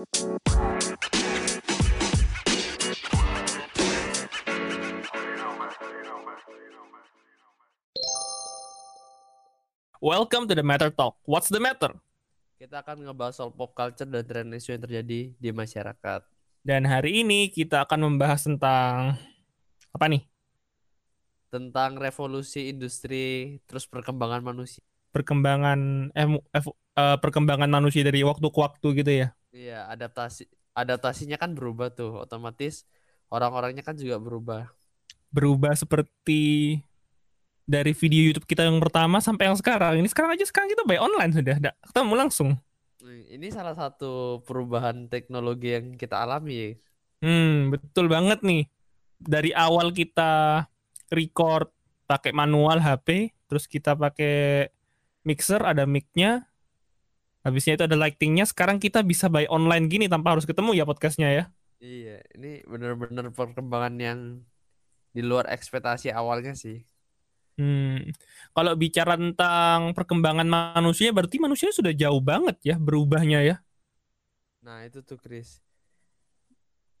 Welcome 0.00 0.16
to 10.48 10.56
the 10.56 10.64
Matter 10.64 10.88
Talk. 10.88 11.20
What's 11.28 11.52
the 11.52 11.60
matter? 11.60 11.92
Kita 12.56 12.80
akan 12.80 13.04
ngebahas 13.04 13.44
soal 13.44 13.52
pop 13.52 13.76
culture 13.76 14.08
dan 14.08 14.24
tren 14.24 14.48
isu 14.56 14.72
yang 14.72 14.88
terjadi 14.88 15.36
di 15.36 15.50
masyarakat. 15.52 16.24
Dan 16.64 16.88
hari 16.88 17.20
ini 17.20 17.52
kita 17.52 17.84
akan 17.84 18.08
membahas 18.08 18.48
tentang 18.48 19.20
apa 19.92 20.04
nih? 20.08 20.24
Tentang 21.52 22.00
revolusi 22.00 22.72
industri, 22.72 23.60
terus 23.68 23.84
perkembangan 23.84 24.40
manusia. 24.40 24.80
Perkembangan 25.12 26.08
eh, 26.16 26.40
eh, 26.40 26.64
uh, 26.96 27.20
perkembangan 27.20 27.68
manusia 27.68 28.00
dari 28.00 28.24
waktu 28.24 28.48
ke 28.48 28.56
waktu 28.64 28.88
gitu 28.96 29.12
ya? 29.12 29.36
Iya, 29.50 29.90
adaptasi 29.90 30.46
adaptasinya 30.74 31.34
kan 31.34 31.52
berubah 31.52 31.90
tuh, 31.90 32.22
otomatis 32.22 32.86
orang-orangnya 33.30 33.82
kan 33.82 33.98
juga 33.98 34.18
berubah. 34.18 34.70
Berubah 35.30 35.74
seperti 35.74 36.78
dari 37.70 37.94
video 37.94 38.34
YouTube 38.34 38.50
kita 38.50 38.66
yang 38.66 38.82
pertama 38.82 39.22
sampai 39.22 39.46
yang 39.46 39.58
sekarang. 39.58 40.02
Ini 40.02 40.08
sekarang 40.10 40.34
aja 40.34 40.46
sekarang 40.46 40.74
kita 40.74 40.82
bayar 40.82 41.06
online 41.06 41.32
sudah, 41.34 41.54
tidak 41.58 41.74
ketemu 41.86 42.14
langsung. 42.18 42.50
Ini 43.06 43.48
salah 43.54 43.78
satu 43.78 44.42
perubahan 44.44 45.06
teknologi 45.06 45.72
yang 45.72 45.94
kita 45.94 46.20
alami. 46.20 46.74
Hmm, 47.22 47.70
betul 47.70 48.10
banget 48.10 48.42
nih. 48.42 48.66
Dari 49.22 49.54
awal 49.54 49.94
kita 49.94 50.66
record 51.08 51.70
pakai 52.10 52.34
manual 52.34 52.82
HP, 52.82 53.30
terus 53.46 53.70
kita 53.70 53.94
pakai 53.94 54.68
mixer, 55.22 55.62
ada 55.62 55.86
mic-nya. 55.86 56.49
Habisnya 57.40 57.80
itu 57.80 57.84
ada 57.88 57.96
lightingnya. 57.96 58.44
Sekarang 58.44 58.76
kita 58.76 59.00
bisa 59.00 59.32
buy 59.32 59.48
online 59.48 59.88
gini 59.88 60.06
tanpa 60.06 60.36
harus 60.36 60.44
ketemu 60.44 60.76
ya 60.76 60.84
podcastnya 60.84 61.28
ya. 61.32 61.44
Iya, 61.80 62.20
ini 62.36 62.60
benar-benar 62.68 63.32
perkembangan 63.32 63.96
yang 63.96 64.44
di 65.16 65.24
luar 65.24 65.48
ekspektasi 65.48 66.12
awalnya 66.12 66.52
sih. 66.52 66.84
Hmm. 67.56 68.12
Kalau 68.56 68.72
bicara 68.76 69.16
tentang 69.16 69.92
perkembangan 69.92 70.48
manusia, 70.48 71.12
berarti 71.12 71.36
manusia 71.36 71.68
sudah 71.72 71.92
jauh 71.92 72.20
banget 72.20 72.56
ya 72.64 72.76
berubahnya 72.80 73.40
ya. 73.44 73.56
Nah 74.60 74.84
itu 74.84 75.00
tuh 75.00 75.16
Chris, 75.16 75.60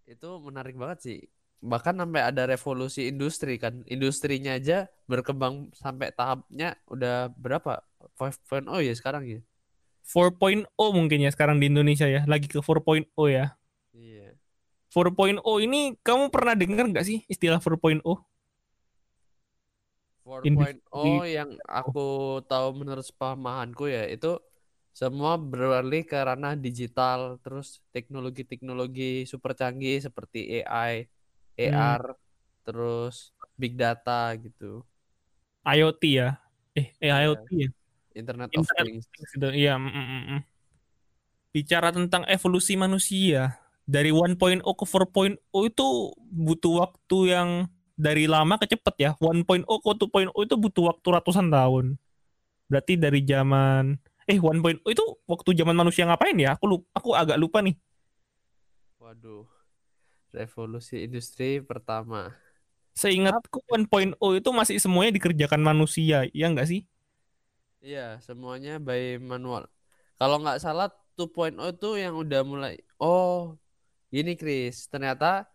itu 0.08 0.28
menarik 0.40 0.76
banget 0.76 0.98
sih. 1.00 1.18
Bahkan 1.60 2.00
sampai 2.00 2.24
ada 2.24 2.48
revolusi 2.48 3.08
industri 3.08 3.60
kan, 3.60 3.84
industrinya 3.84 4.56
aja 4.56 4.88
berkembang 5.04 5.68
sampai 5.76 6.12
tahapnya 6.12 6.76
udah 6.88 7.28
berapa? 7.36 7.84
5.0 8.16 8.80
ya 8.80 8.92
sekarang 8.96 9.28
ya. 9.28 9.40
4.0 10.04 10.66
mungkin 10.96 11.18
ya 11.22 11.30
sekarang 11.30 11.62
di 11.62 11.70
Indonesia 11.70 12.08
ya, 12.08 12.26
lagi 12.26 12.50
ke 12.50 12.58
4.0 12.58 13.06
ya. 13.30 13.54
Iya. 13.94 14.34
4.0 14.90 15.38
ini 15.62 15.94
kamu 16.02 16.34
pernah 16.34 16.58
dengar 16.58 16.90
nggak 16.90 17.06
sih 17.06 17.22
istilah 17.30 17.62
4.0? 17.62 18.02
4.0 20.26 21.26
yang 21.26 21.58
aku 21.66 22.38
tahu 22.46 22.68
menurut 22.78 23.02
pemahamanku 23.18 23.90
ya 23.90 24.06
itu 24.06 24.38
semua 24.90 25.38
beralih 25.38 26.02
ke 26.02 26.18
ranah 26.18 26.58
digital 26.58 27.38
terus 27.42 27.82
teknologi-teknologi 27.94 29.24
super 29.26 29.54
canggih 29.54 30.02
seperti 30.02 30.60
AI, 30.62 31.06
AR, 31.56 32.14
hmm. 32.14 32.20
terus 32.66 33.30
big 33.54 33.78
data 33.78 34.34
gitu. 34.36 34.82
IoT 35.62 36.02
ya. 36.10 36.36
Eh, 36.74 36.90
eh 36.98 37.10
iya. 37.10 37.26
IoT 37.26 37.48
ya. 37.54 37.70
Internet, 38.14 38.50
Internet 38.50 38.58
of 38.58 38.66
Things. 38.82 39.04
Gitu. 39.14 39.48
Iya, 39.54 39.78
mm, 39.78 39.90
mm, 39.90 40.22
mm. 40.34 40.40
Bicara 41.50 41.90
tentang 41.90 42.22
evolusi 42.30 42.78
manusia 42.78 43.58
dari 43.86 44.14
1.0 44.14 44.62
ke 44.62 44.84
4.0 44.86 45.38
itu 45.66 45.86
butuh 46.30 46.74
waktu 46.86 47.18
yang 47.34 47.48
dari 47.98 48.30
lama 48.30 48.54
ke 48.56 48.70
cepet 48.70 48.94
ya. 48.98 49.10
1.0 49.18 49.66
ke 49.66 49.90
2.0 49.98 50.30
itu 50.30 50.54
butuh 50.54 50.84
waktu 50.94 51.06
ratusan 51.10 51.50
tahun. 51.50 51.98
Berarti 52.70 52.94
dari 52.94 53.26
zaman 53.26 53.98
eh 54.30 54.38
1.0 54.38 54.86
itu 54.86 55.04
waktu 55.26 55.50
zaman 55.58 55.74
manusia 55.74 56.06
ngapain 56.06 56.38
ya? 56.38 56.54
Aku 56.54 56.70
lupa, 56.70 56.86
aku 56.94 57.10
agak 57.18 57.38
lupa 57.38 57.58
nih. 57.66 57.74
Waduh. 59.02 59.50
Revolusi 60.30 61.02
industri 61.02 61.58
pertama. 61.58 62.30
Seingatku 62.94 63.58
1.0 63.66 64.14
itu 64.38 64.50
masih 64.54 64.78
semuanya 64.78 65.10
dikerjakan 65.18 65.58
manusia, 65.58 66.30
ya 66.30 66.46
enggak 66.46 66.70
sih? 66.70 66.86
Iya, 67.80 68.20
semuanya 68.20 68.76
by 68.76 69.16
manual. 69.16 69.64
Kalau 70.20 70.36
nggak 70.36 70.60
salah 70.60 70.92
2.0 71.16 71.56
itu 71.72 71.88
yang 71.96 72.12
udah 72.12 72.44
mulai. 72.44 72.76
Oh, 73.00 73.56
gini 74.12 74.36
Chris, 74.36 74.84
ternyata 74.92 75.48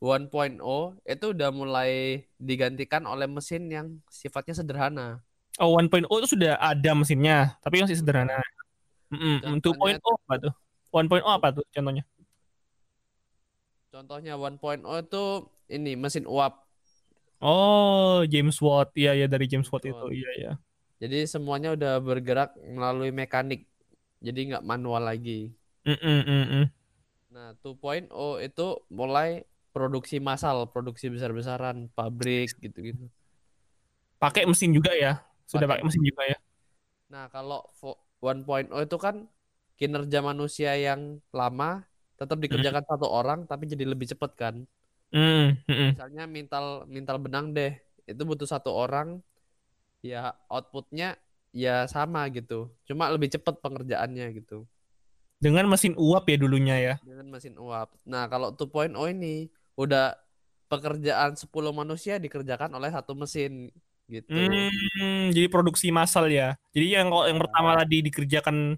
1.0 0.00 0.56
itu 1.04 1.26
udah 1.36 1.50
mulai 1.52 2.24
digantikan 2.40 3.04
oleh 3.04 3.28
mesin 3.28 3.68
yang 3.68 4.00
sifatnya 4.08 4.56
sederhana. 4.56 5.20
Oh, 5.60 5.76
1.0 5.76 6.08
itu 6.08 6.28
sudah 6.32 6.56
ada 6.56 6.90
mesinnya, 6.96 7.60
tapi 7.60 7.84
masih 7.84 8.00
sederhana. 8.00 8.40
Mm 9.12 9.40
-mm. 9.40 9.60
2.0 9.60 10.00
apa 10.00 10.34
tuh? 10.40 10.52
1.0 10.88 11.20
apa 11.28 11.48
tuh 11.52 11.64
contohnya? 11.68 12.04
Contohnya 13.92 14.34
1.0 14.40 14.84
itu 15.04 15.24
ini 15.68 15.92
mesin 16.00 16.24
uap. 16.24 16.64
Oh, 17.44 18.24
James 18.24 18.56
Watt. 18.58 18.96
Iya, 18.96 19.14
ya 19.14 19.26
dari 19.28 19.44
James 19.44 19.68
Watt 19.68 19.84
itu. 19.84 20.06
Iya, 20.10 20.30
ya. 20.38 20.52
Jadi 20.98 21.30
semuanya 21.30 21.78
udah 21.78 22.02
bergerak 22.02 22.58
melalui 22.58 23.14
mekanik. 23.14 23.70
Jadi 24.18 24.50
nggak 24.54 24.66
manual 24.66 25.06
lagi. 25.06 25.54
Mm 25.86 25.94
-mm, 25.94 26.20
mm 26.26 26.46
-mm. 26.50 26.64
Nah, 27.28 27.54
2.0 27.62 28.10
itu 28.42 28.66
mulai 28.90 29.46
produksi 29.70 30.18
massal, 30.18 30.66
produksi 30.74 31.06
besar-besaran, 31.06 31.86
pabrik 31.94 32.50
gitu-gitu. 32.58 33.06
Pakai 34.18 34.42
mesin 34.42 34.74
juga 34.74 34.90
ya? 34.90 35.22
Sudah 35.46 35.70
pakai 35.70 35.86
mesin 35.86 36.02
juga 36.02 36.26
ya? 36.26 36.38
Nah, 37.14 37.30
kalau 37.30 37.62
1.0 37.78 38.82
itu 38.82 38.96
kan 38.98 39.30
kinerja 39.78 40.18
manusia 40.18 40.74
yang 40.74 41.22
lama 41.30 41.86
tetap 42.18 42.42
dikerjakan 42.42 42.82
hmm. 42.82 42.90
satu 42.90 43.06
orang 43.06 43.46
tapi 43.46 43.70
jadi 43.70 43.86
lebih 43.86 44.10
cepat 44.10 44.34
kan. 44.34 44.54
Hmm. 45.14 45.54
Hmm. 45.70 45.94
Misalnya 45.94 46.26
mintal 46.26 46.84
mintal 46.90 47.16
benang 47.22 47.54
deh, 47.54 47.78
itu 48.04 48.22
butuh 48.26 48.50
satu 48.50 48.74
orang 48.74 49.22
ya 50.04 50.34
outputnya 50.48 51.18
ya 51.52 51.84
sama 51.90 52.28
gitu. 52.30 52.70
Cuma 52.86 53.10
lebih 53.10 53.32
cepat 53.32 53.58
pengerjaannya 53.58 54.26
gitu. 54.38 54.68
Dengan 55.38 55.70
mesin 55.70 55.94
uap 55.94 56.26
ya 56.26 56.36
dulunya 56.36 56.76
ya. 56.78 56.94
Dengan 57.02 57.30
mesin 57.30 57.54
uap. 57.54 57.94
Nah, 58.02 58.26
kalau 58.26 58.50
2.0 58.50 58.90
ini 59.14 59.46
udah 59.78 60.18
pekerjaan 60.66 61.38
10 61.38 61.46
manusia 61.70 62.18
dikerjakan 62.18 62.74
oleh 62.74 62.90
satu 62.90 63.14
mesin 63.14 63.70
gitu. 64.10 64.34
Hmm, 64.34 65.30
jadi 65.30 65.46
produksi 65.46 65.94
massal 65.94 66.26
ya. 66.28 66.58
Jadi 66.74 66.98
yang 66.98 67.08
yang 67.12 67.38
pertama 67.38 67.78
tadi 67.78 68.02
dikerjakan 68.10 68.74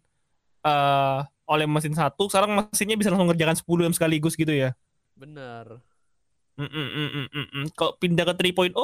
uh, 0.69 1.19
oleh 1.48 1.66
mesin 1.66 1.97
satu, 1.97 2.28
sekarang 2.28 2.69
mesinnya 2.69 2.94
bisa 3.00 3.10
langsung 3.10 3.32
kerjakan 3.32 3.56
10 3.56 3.87
yang 3.91 3.94
sekaligus 3.97 4.37
gitu 4.37 4.52
ya. 4.52 4.76
Bener. 5.16 5.81
Mm 6.60 6.69
-mm 6.69 6.88
-mm 6.92 7.26
-mm. 7.32 7.64
Kok 7.72 7.97
pindah 7.97 8.28
ke 8.28 8.52
3.0? 8.52 8.76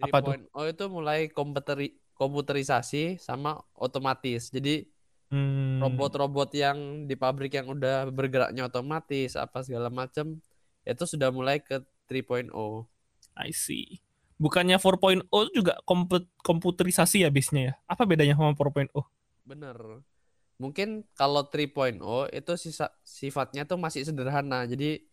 Apa 0.00 0.20
tuh? 0.20 0.36
Oh 0.52 0.66
itu 0.68 0.84
mulai 0.92 1.32
komputeri 1.32 1.96
komputerisasi 2.16 3.20
sama 3.20 3.60
otomatis. 3.76 4.48
Jadi 4.48 4.88
hmm. 5.32 5.84
robot-robot 5.84 6.50
hmm. 6.52 6.60
yang 6.60 6.78
di 7.04 7.14
pabrik 7.14 7.52
yang 7.56 7.68
udah 7.68 8.08
bergeraknya 8.08 8.66
otomatis 8.68 9.36
apa 9.36 9.60
segala 9.64 9.92
macam 9.92 10.40
itu 10.86 11.04
sudah 11.04 11.28
mulai 11.34 11.60
ke 11.60 11.82
3.0. 12.08 12.52
I 13.36 13.50
see. 13.52 14.00
Bukannya 14.36 14.76
4.0 14.76 15.28
juga 15.52 15.80
komput 15.88 16.28
komputerisasi 16.44 17.24
ya 17.24 17.30
bisnya 17.32 17.72
ya? 17.72 17.74
Apa 17.88 18.04
bedanya 18.04 18.36
sama 18.36 18.52
4.0? 18.52 18.92
Bener. 19.48 19.76
Mungkin 20.56 21.04
kalau 21.16 21.44
3.0 21.44 22.00
itu 22.32 22.52
sisa, 22.56 22.88
sifatnya 23.04 23.68
tuh 23.68 23.76
masih 23.76 24.04
sederhana. 24.08 24.64
Jadi 24.64 25.04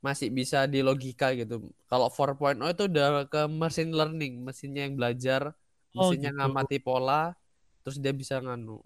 masih 0.00 0.32
bisa 0.32 0.64
di 0.64 0.80
logika 0.80 1.32
gitu. 1.36 1.68
Kalau 1.86 2.08
4.0 2.08 2.56
itu 2.72 2.82
udah 2.88 3.28
ke 3.28 3.44
machine 3.46 3.92
learning, 3.92 4.40
mesinnya 4.40 4.88
yang 4.88 4.96
belajar, 4.96 5.52
oh, 5.92 6.08
mesinnya 6.08 6.32
gitu. 6.32 6.40
ngamati 6.40 6.78
pola, 6.80 7.36
terus 7.84 8.00
dia 8.00 8.12
bisa 8.16 8.40
nganu. 8.40 8.80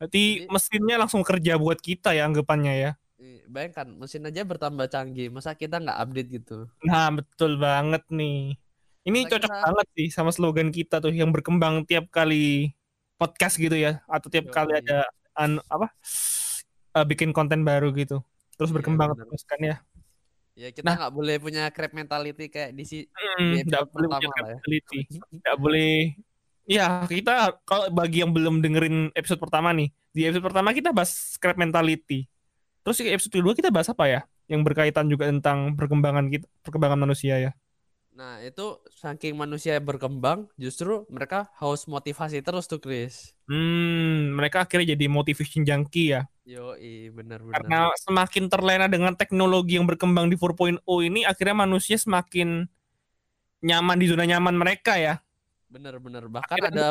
Berarti 0.00 0.44
Jadi, 0.44 0.48
mesinnya 0.48 0.96
langsung 0.96 1.20
kerja 1.20 1.60
buat 1.60 1.78
kita 1.78 2.16
ya 2.16 2.24
anggapannya 2.24 2.74
ya? 2.74 2.92
Bayangkan 3.50 3.88
mesin 3.98 4.22
aja 4.30 4.46
bertambah 4.46 4.86
canggih, 4.86 5.26
masa 5.28 5.52
kita 5.58 5.82
nggak 5.82 5.98
update 5.98 6.28
gitu? 6.38 6.58
Nah 6.86 7.10
betul 7.10 7.58
banget 7.58 8.06
nih. 8.14 8.54
Ini 9.02 9.18
masa 9.26 9.30
cocok 9.34 9.50
kita... 9.50 9.64
banget 9.66 9.86
sih 9.98 10.08
sama 10.14 10.30
slogan 10.30 10.70
kita 10.70 11.02
tuh 11.02 11.10
yang 11.10 11.34
berkembang 11.34 11.82
tiap 11.82 12.06
kali 12.14 12.76
podcast 13.18 13.58
gitu 13.58 13.74
ya, 13.74 14.04
atau 14.06 14.30
tiap 14.30 14.48
Yo, 14.48 14.54
kali 14.54 14.72
iya. 14.78 14.80
ada 14.84 14.98
an 15.34 15.58
apa 15.66 15.90
uh, 16.94 17.04
bikin 17.08 17.34
konten 17.34 17.66
baru 17.66 17.90
gitu, 17.98 18.22
terus 18.54 18.70
iya, 18.70 18.76
berkembang 18.78 19.18
terus 19.18 19.42
kan 19.42 19.58
ya. 19.58 19.76
Ya 20.58 20.74
kita 20.74 20.90
nah. 20.90 20.96
nggak 20.98 21.12
nah, 21.14 21.18
boleh 21.22 21.36
punya 21.38 21.62
crab 21.70 21.94
mentality 21.94 22.50
kayak 22.50 22.74
di 22.74 22.82
si 22.82 22.98
hmm, 23.06 23.62
nggak 23.70 23.94
boleh 23.94 24.08
punya 24.10 24.28
crab 24.34 24.42
ya. 24.42 24.56
mentality, 24.58 24.98
nggak 25.38 25.56
boleh. 25.62 25.94
Ya 26.68 26.86
kita 27.06 27.62
kalau 27.62 27.86
bagi 27.94 28.26
yang 28.26 28.34
belum 28.34 28.58
dengerin 28.58 29.14
episode 29.14 29.38
pertama 29.38 29.70
nih, 29.70 29.94
di 30.10 30.26
episode 30.26 30.42
pertama 30.50 30.74
kita 30.74 30.90
bahas 30.90 31.38
crab 31.38 31.54
mentality 31.56 32.26
Terus 32.88 33.04
di 33.04 33.12
episode 33.12 33.36
kedua 33.36 33.52
kita 33.52 33.68
bahas 33.68 33.92
apa 33.92 34.08
ya? 34.08 34.20
Yang 34.48 34.72
berkaitan 34.72 35.12
juga 35.12 35.28
tentang 35.28 35.76
perkembangan 35.76 36.32
kita, 36.32 36.48
perkembangan 36.64 37.04
manusia 37.04 37.36
ya. 37.36 37.52
Nah, 38.16 38.40
itu 38.40 38.80
saking 38.96 39.36
manusia 39.36 39.76
berkembang, 39.76 40.48
justru 40.56 41.04
mereka 41.12 41.52
haus 41.60 41.84
motivasi 41.84 42.40
terus 42.40 42.64
tuh, 42.64 42.80
Chris. 42.80 43.36
Hmm, 43.44 44.32
mereka 44.32 44.64
akhirnya 44.64 44.96
jadi 44.96 45.04
motivation 45.04 45.68
junkie 45.68 46.16
ya. 46.16 46.24
Yo, 46.48 46.72
benar 47.12 47.44
benar. 47.44 47.60
Karena 47.60 47.80
semakin 48.08 48.48
terlena 48.48 48.88
dengan 48.88 49.12
teknologi 49.12 49.76
yang 49.76 49.84
berkembang 49.84 50.32
di 50.32 50.36
4.0 50.40 50.80
ini, 51.04 51.28
akhirnya 51.28 51.52
manusia 51.52 52.00
semakin 52.00 52.64
nyaman 53.60 53.96
di 54.00 54.06
zona 54.08 54.24
nyaman 54.24 54.56
mereka 54.56 54.96
ya. 54.96 55.20
Bener-bener. 55.68 56.24
Bahkan 56.24 56.56
akhirnya, 56.56 56.72
ada 56.72 56.88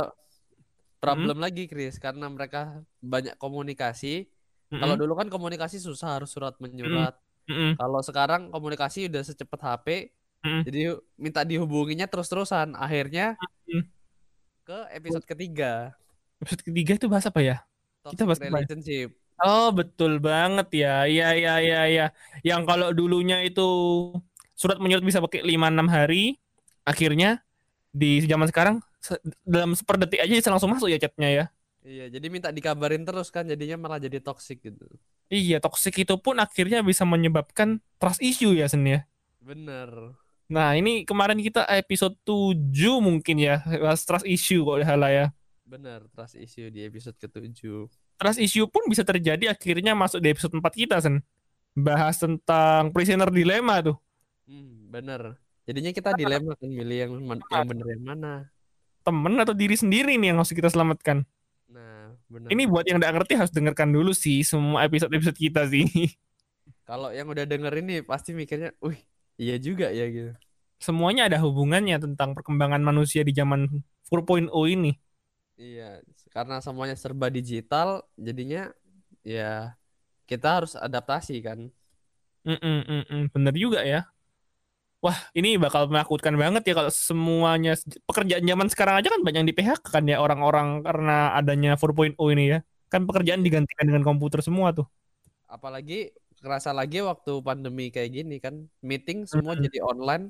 problem 1.01 1.42
hmm? 1.42 1.45
lagi, 1.50 1.65
Chris, 1.65 1.98
karena 1.98 2.30
mereka 2.30 2.86
banyak 3.01 3.33
komunikasi. 3.42 4.30
Hmm. 4.69 4.77
Kalau 4.77 4.94
dulu 4.94 5.18
kan 5.18 5.25
komunikasi 5.33 5.81
susah, 5.81 6.21
harus 6.21 6.30
surat 6.30 6.54
menyurat. 6.62 7.18
Hmm. 7.50 7.74
Kalau 7.81 8.06
sekarang 8.06 8.54
komunikasi 8.54 9.09
udah 9.09 9.25
secepat 9.25 9.57
HP, 9.57 10.13
Mm. 10.45 10.62
Jadi 10.63 10.81
minta 11.18 11.42
dihubunginya 11.42 12.06
terus-terusan. 12.06 12.77
Akhirnya 12.77 13.36
mm. 13.65 13.83
ke 14.68 14.80
episode 14.94 15.25
ketiga. 15.25 15.95
Episode 16.38 16.63
ketiga 16.63 16.92
itu 16.95 17.07
bahas 17.09 17.25
apa 17.25 17.42
ya? 17.42 17.57
Toxic 18.06 18.13
Kita 18.15 18.24
bahas 18.30 18.39
ya? 18.39 18.45
relationship. 18.48 19.09
Apa? 19.12 19.26
Oh 19.37 19.69
betul 19.69 20.17
banget 20.17 20.67
ya. 20.73 21.05
Iya 21.05 21.27
iya 21.37 21.53
iya 21.61 21.81
iya. 21.85 22.05
Yang 22.41 22.61
kalau 22.65 22.89
dulunya 22.93 23.41
itu 23.45 23.67
surat 24.57 24.81
menyurat 24.81 25.05
bisa 25.05 25.21
pakai 25.21 25.45
5 25.45 25.69
6 25.69 25.85
hari, 25.85 26.41
akhirnya 26.81 27.45
di 27.93 28.25
zaman 28.25 28.49
sekarang 28.49 28.75
dalam 29.45 29.77
seperdetik 29.77 30.19
aja 30.19 30.33
bisa 30.33 30.49
langsung 30.49 30.73
masuk 30.73 30.89
ya 30.89 30.97
chatnya 30.97 31.29
ya. 31.29 31.45
Iya, 31.87 32.11
jadi 32.11 32.27
minta 32.27 32.51
dikabarin 32.51 33.07
terus 33.07 33.31
kan 33.31 33.47
jadinya 33.47 33.79
malah 33.79 34.01
jadi 34.01 34.19
toxic 34.19 34.59
gitu. 34.59 34.83
Iya, 35.31 35.63
toxic 35.63 35.95
itu 35.95 36.15
pun 36.19 36.35
akhirnya 36.35 36.83
bisa 36.83 37.07
menyebabkan 37.07 37.79
trust 37.95 38.19
issue 38.19 38.51
ya 38.51 38.67
Sen 38.67 38.83
ya. 38.83 39.07
Bener. 39.39 40.19
Nah, 40.51 40.75
ini 40.75 41.07
kemarin 41.07 41.39
kita 41.39 41.63
episode 41.79 42.15
7 42.27 42.99
mungkin 42.99 43.39
ya, 43.39 43.63
trust 44.03 44.27
issue 44.27 44.67
kok 44.67 44.83
salah 44.83 45.11
ya. 45.11 45.25
Benar, 45.67 46.07
trust 46.11 46.39
issue 46.39 46.67
di 46.71 46.83
episode 46.87 47.15
ke-7. 47.19 47.87
Trust 48.17 48.41
issue 48.41 48.65
pun 48.65 48.85
bisa 48.89 49.05
terjadi 49.05 49.53
akhirnya 49.53 49.93
masuk 49.93 50.19
di 50.21 50.33
episode 50.33 50.53
4 50.57 50.61
kita, 50.73 50.95
Sen. 50.97 51.21
Bahas 51.77 52.17
tentang 52.17 52.89
prisoner 52.89 53.29
dilema 53.29 53.81
tuh. 53.85 53.97
Hmm, 54.49 54.89
bener. 54.89 55.37
Jadinya 55.69 55.91
kita 55.93 56.17
dilema 56.17 56.57
kan 56.57 56.69
milih 56.71 56.97
yang 56.97 57.11
yang 57.21 57.65
bener 57.69 57.87
yang 57.93 58.03
mana. 58.03 58.33
Temen 59.05 59.33
atau 59.37 59.53
diri 59.53 59.77
sendiri 59.77 60.17
nih 60.17 60.33
yang 60.33 60.41
harus 60.41 60.51
kita 60.51 60.73
selamatkan. 60.73 61.21
Nah, 61.69 62.17
benar. 62.25 62.49
Ini 62.49 62.63
buat 62.65 62.89
yang 62.89 62.97
nggak 62.97 63.13
ngerti 63.21 63.33
harus 63.37 63.53
dengarkan 63.53 63.93
dulu 63.93 64.11
sih 64.17 64.41
semua 64.41 64.89
episode-episode 64.89 65.37
kita 65.37 65.69
sih. 65.69 65.85
Kalau 66.89 67.13
yang 67.13 67.29
udah 67.29 67.45
denger 67.45 67.83
ini 67.83 68.01
pasti 68.01 68.31
mikirnya, 68.31 68.71
"Wih, 68.79 68.97
Iya 69.37 69.55
juga 69.61 69.93
ya 69.93 70.09
gitu. 70.09 70.33
Semuanya 70.81 71.29
ada 71.29 71.37
hubungannya 71.41 71.97
tentang 72.01 72.33
perkembangan 72.33 72.81
manusia 72.81 73.21
di 73.21 73.33
zaman 73.33 73.69
4.0 74.09 74.49
ini. 74.65 74.97
Iya, 75.57 76.01
karena 76.37 76.61
semuanya 76.61 76.93
serba 76.93 77.33
digital, 77.33 78.05
jadinya 78.13 78.69
ya 79.25 79.73
kita 80.29 80.61
harus 80.61 80.77
adaptasi 80.77 81.41
kan. 81.41 81.73
Mm 82.45 82.57
-mm, 82.61 82.79
mm 82.85 83.03
-mm. 83.09 83.21
Bener 83.33 83.55
juga 83.57 83.81
ya. 83.81 84.05
Wah, 85.01 85.17
ini 85.33 85.57
bakal 85.57 85.89
menakutkan 85.89 86.37
banget 86.37 86.61
ya 86.69 86.73
kalau 86.77 86.93
semuanya 86.93 87.73
pekerjaan 88.05 88.45
zaman 88.45 88.69
sekarang 88.69 88.95
aja 89.01 89.09
kan 89.09 89.21
banyak 89.25 89.39
yang 89.41 89.49
di 89.49 89.57
PHK 89.57 89.81
kan 89.89 90.05
ya 90.05 90.21
orang-orang 90.21 90.85
karena 90.85 91.33
adanya 91.33 91.73
4.0 91.73 92.13
ini 92.37 92.53
ya. 92.53 92.59
Kan 92.93 93.09
pekerjaan 93.09 93.41
digantikan 93.41 93.89
dengan 93.89 94.05
komputer 94.05 94.45
semua 94.45 94.69
tuh. 94.77 94.85
Apalagi 95.49 96.13
kerasa 96.37 96.69
lagi 96.69 97.01
waktu 97.01 97.33
pandemi 97.41 97.89
kayak 97.89 98.13
gini 98.13 98.37
kan 98.37 98.69
meeting 98.85 99.25
semua 99.25 99.57
mm 99.57 99.57
-hmm. 99.57 99.65
jadi 99.65 99.79
online 99.81 100.25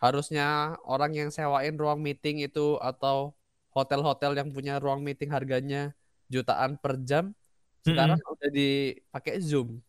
harusnya 0.00 0.80
orang 0.88 1.12
yang 1.12 1.28
sewain 1.28 1.76
ruang 1.76 2.00
meeting 2.00 2.40
itu 2.40 2.80
atau 2.80 3.36
hotel-hotel 3.74 4.38
yang 4.38 4.48
punya 4.54 4.78
ruang 4.78 5.02
meeting 5.02 5.34
harganya 5.34 5.92
jutaan 6.30 6.78
per 6.78 6.96
jam 7.02 7.34
sekarang 7.84 8.16
mm 8.16 8.24
-hmm. 8.24 8.34
udah 8.38 8.50
dipakai 8.54 9.34
zoom 9.42 9.82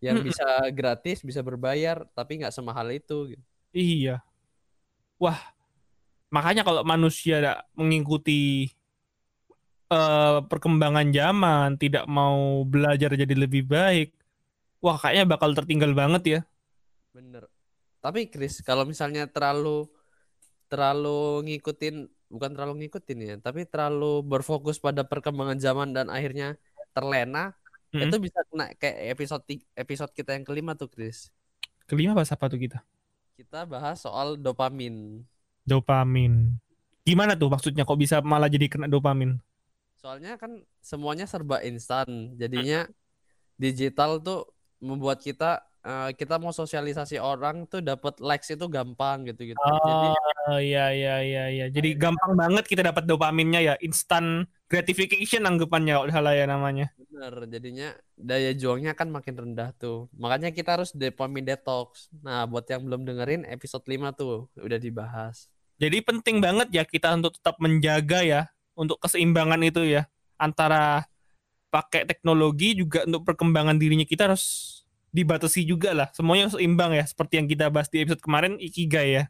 yang 0.00 0.18
mm 0.18 0.24
-hmm. 0.24 0.30
bisa 0.32 0.46
gratis 0.72 1.22
bisa 1.22 1.40
berbayar 1.44 2.02
tapi 2.16 2.42
nggak 2.42 2.50
semahal 2.50 2.88
itu 2.90 3.36
gitu. 3.36 3.44
iya 3.76 4.24
wah 5.20 5.38
makanya 6.32 6.64
kalau 6.64 6.82
manusia 6.82 7.62
mengikuti 7.76 8.72
uh, 9.92 10.42
perkembangan 10.42 11.12
zaman 11.12 11.68
tidak 11.78 12.08
mau 12.10 12.64
belajar 12.66 13.14
jadi 13.14 13.34
lebih 13.36 13.68
baik 13.68 14.10
wah 14.80 14.96
kayaknya 14.96 15.24
bakal 15.28 15.52
tertinggal 15.52 15.92
banget 15.92 16.22
ya. 16.26 16.40
Bener. 17.12 17.46
Tapi 18.00 18.32
Chris, 18.32 18.64
kalau 18.64 18.88
misalnya 18.88 19.28
terlalu 19.28 19.86
terlalu 20.72 21.44
ngikutin 21.46 22.08
bukan 22.30 22.54
terlalu 22.54 22.86
ngikutin 22.86 23.18
ya, 23.18 23.34
tapi 23.42 23.66
terlalu 23.66 24.22
berfokus 24.22 24.78
pada 24.78 25.02
perkembangan 25.02 25.58
zaman 25.58 25.90
dan 25.90 26.06
akhirnya 26.08 26.54
terlena, 26.94 27.52
hmm. 27.90 28.06
itu 28.06 28.16
bisa 28.22 28.40
kena 28.46 28.70
kayak 28.78 29.18
episode 29.18 29.44
episode 29.74 30.12
kita 30.14 30.38
yang 30.38 30.46
kelima 30.46 30.78
tuh, 30.78 30.86
Chris. 30.86 31.28
Kelima 31.90 32.14
bahas 32.14 32.30
apa 32.30 32.46
tuh 32.46 32.62
kita? 32.62 32.78
Kita 33.34 33.66
bahas 33.66 33.98
soal 33.98 34.38
dopamin. 34.38 35.26
Dopamin. 35.66 36.54
Gimana 37.02 37.34
tuh 37.34 37.50
maksudnya 37.50 37.82
kok 37.82 37.98
bisa 37.98 38.22
malah 38.22 38.46
jadi 38.46 38.70
kena 38.70 38.86
dopamin? 38.86 39.42
Soalnya 39.98 40.38
kan 40.38 40.62
semuanya 40.80 41.26
serba 41.26 41.60
instan, 41.66 42.38
jadinya 42.38 42.86
digital 43.60 44.22
tuh 44.22 44.48
membuat 44.80 45.20
kita 45.20 45.66
uh, 45.84 46.10
kita 46.12 46.36
mau 46.36 46.52
sosialisasi 46.52 47.20
orang 47.20 47.64
tuh 47.68 47.80
dapat 47.80 48.20
likes 48.20 48.52
itu 48.52 48.66
gampang 48.68 49.28
gitu 49.28 49.52
gitu. 49.52 49.60
Oh 49.60 49.80
Jadi, 49.80 50.08
iya 50.70 50.86
iya 50.92 51.14
iya 51.20 51.44
iya. 51.48 51.66
Jadi 51.68 51.96
gampang 51.96 52.36
banget 52.36 52.64
kita 52.68 52.84
dapat 52.84 53.04
dopaminnya 53.08 53.60
ya, 53.60 53.74
instant 53.80 54.48
gratification 54.70 55.44
anggapannya 55.48 56.08
salah 56.12 56.34
ya 56.36 56.46
namanya. 56.46 56.92
Bener, 56.96 57.50
jadinya 57.50 57.88
daya 58.16 58.54
juangnya 58.54 58.92
kan 58.94 59.10
makin 59.10 59.34
rendah 59.36 59.74
tuh. 59.76 60.06
Makanya 60.16 60.54
kita 60.54 60.80
harus 60.80 60.94
dopamin 60.94 61.44
detox. 61.44 62.08
Nah, 62.22 62.46
buat 62.46 62.64
yang 62.68 62.86
belum 62.86 63.04
dengerin 63.04 63.42
episode 63.48 63.84
5 63.84 64.14
tuh 64.14 64.48
udah 64.56 64.78
dibahas. 64.78 65.50
Jadi 65.80 66.04
penting 66.04 66.44
banget 66.44 66.68
ya 66.76 66.84
kita 66.84 67.16
untuk 67.16 67.40
tetap 67.40 67.56
menjaga 67.56 68.20
ya 68.20 68.52
untuk 68.76 69.00
keseimbangan 69.00 69.60
itu 69.64 69.84
ya 69.88 70.04
antara 70.36 71.08
pakai 71.72 72.04
teknologi 72.04 72.76
juga 72.76 73.04
untuk 73.08 73.24
perkembangan 73.24 73.76
dirinya 73.80 74.04
kita 74.04 74.28
harus 74.28 74.79
dibatasi 75.10 75.66
juga 75.66 75.90
lah. 75.94 76.08
Semuanya 76.14 76.48
harus 76.48 76.56
seimbang 76.58 76.94
ya, 76.94 77.04
seperti 77.06 77.42
yang 77.42 77.46
kita 77.50 77.66
bahas 77.70 77.90
di 77.90 78.02
episode 78.02 78.22
kemarin 78.22 78.56
ikigai 78.58 79.08
ya. 79.22 79.24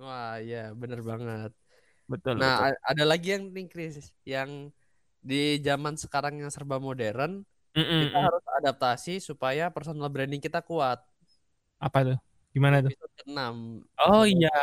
Wah, 0.00 0.40
iya, 0.40 0.72
bener 0.72 1.04
banget. 1.04 1.52
Betul. 2.08 2.40
Nah, 2.40 2.72
betul. 2.72 2.88
ada 2.88 3.04
lagi 3.04 3.28
yang 3.36 3.52
nih 3.52 3.66
Chris, 3.68 4.10
yang 4.24 4.72
di 5.20 5.60
zaman 5.60 5.98
sekarang 6.00 6.40
yang 6.40 6.48
serba 6.48 6.80
modern, 6.80 7.44
mm 7.76 7.84
-mm. 7.84 8.00
kita 8.08 8.18
harus 8.18 8.44
adaptasi 8.62 9.14
supaya 9.20 9.68
personal 9.68 10.08
branding 10.08 10.40
kita 10.40 10.64
kuat. 10.64 11.02
Apa 11.76 11.98
tuh? 12.14 12.18
Gimana 12.56 12.80
tuh? 12.80 12.90
Episode 12.90 13.28
6. 13.28 14.08
Oh 14.08 14.24
iya, 14.24 14.56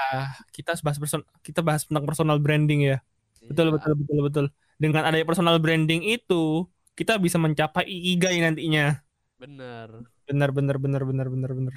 kita 0.49 0.73
bahas 0.81 0.97
person 0.97 1.21
kita 1.45 1.61
bahas 1.61 1.85
tentang 1.85 2.03
personal 2.03 2.41
branding 2.41 2.89
ya. 2.89 2.97
Iya. 3.39 3.49
Betul 3.53 3.67
betul 3.77 3.93
betul 3.93 4.19
betul. 4.25 4.45
Dengan 4.75 5.07
adanya 5.07 5.23
personal 5.23 5.55
branding 5.61 6.03
itu, 6.03 6.67
kita 6.97 7.15
bisa 7.21 7.37
mencapai 7.37 7.85
ikigai 7.85 8.41
nantinya. 8.41 9.04
Bener. 9.35 9.89
Bener 10.25 10.49
bener 10.51 10.77
bener 10.79 11.01
bener 11.03 11.27
bener 11.27 11.51
bener. 11.51 11.75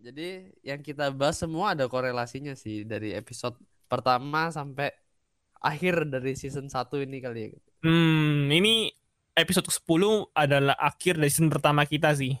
Jadi 0.00 0.56
yang 0.64 0.80
kita 0.80 1.12
bahas 1.12 1.36
semua 1.38 1.76
ada 1.76 1.84
korelasinya 1.86 2.56
sih 2.56 2.88
dari 2.88 3.12
episode 3.12 3.54
pertama 3.86 4.48
sampai 4.48 4.90
akhir 5.60 6.08
dari 6.08 6.32
season 6.34 6.72
1 6.72 7.04
ini 7.04 7.20
kali 7.20 7.40
ya. 7.46 7.48
Hmm, 7.84 8.48
ini 8.48 8.88
episode 9.36 9.68
ke-10 9.68 10.32
adalah 10.32 10.76
akhir 10.80 11.20
dari 11.20 11.28
season 11.28 11.52
pertama 11.52 11.84
kita 11.84 12.16
sih. 12.16 12.36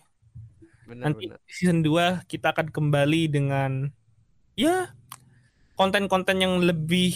Bener, 0.88 1.12
Nanti 1.12 1.28
bener. 1.28 1.38
season 1.46 1.84
2 1.84 2.24
kita 2.26 2.56
akan 2.56 2.72
kembali 2.72 3.22
dengan 3.28 3.92
ya 4.56 4.90
konten-konten 5.76 6.40
yang 6.40 6.64
lebih 6.64 7.14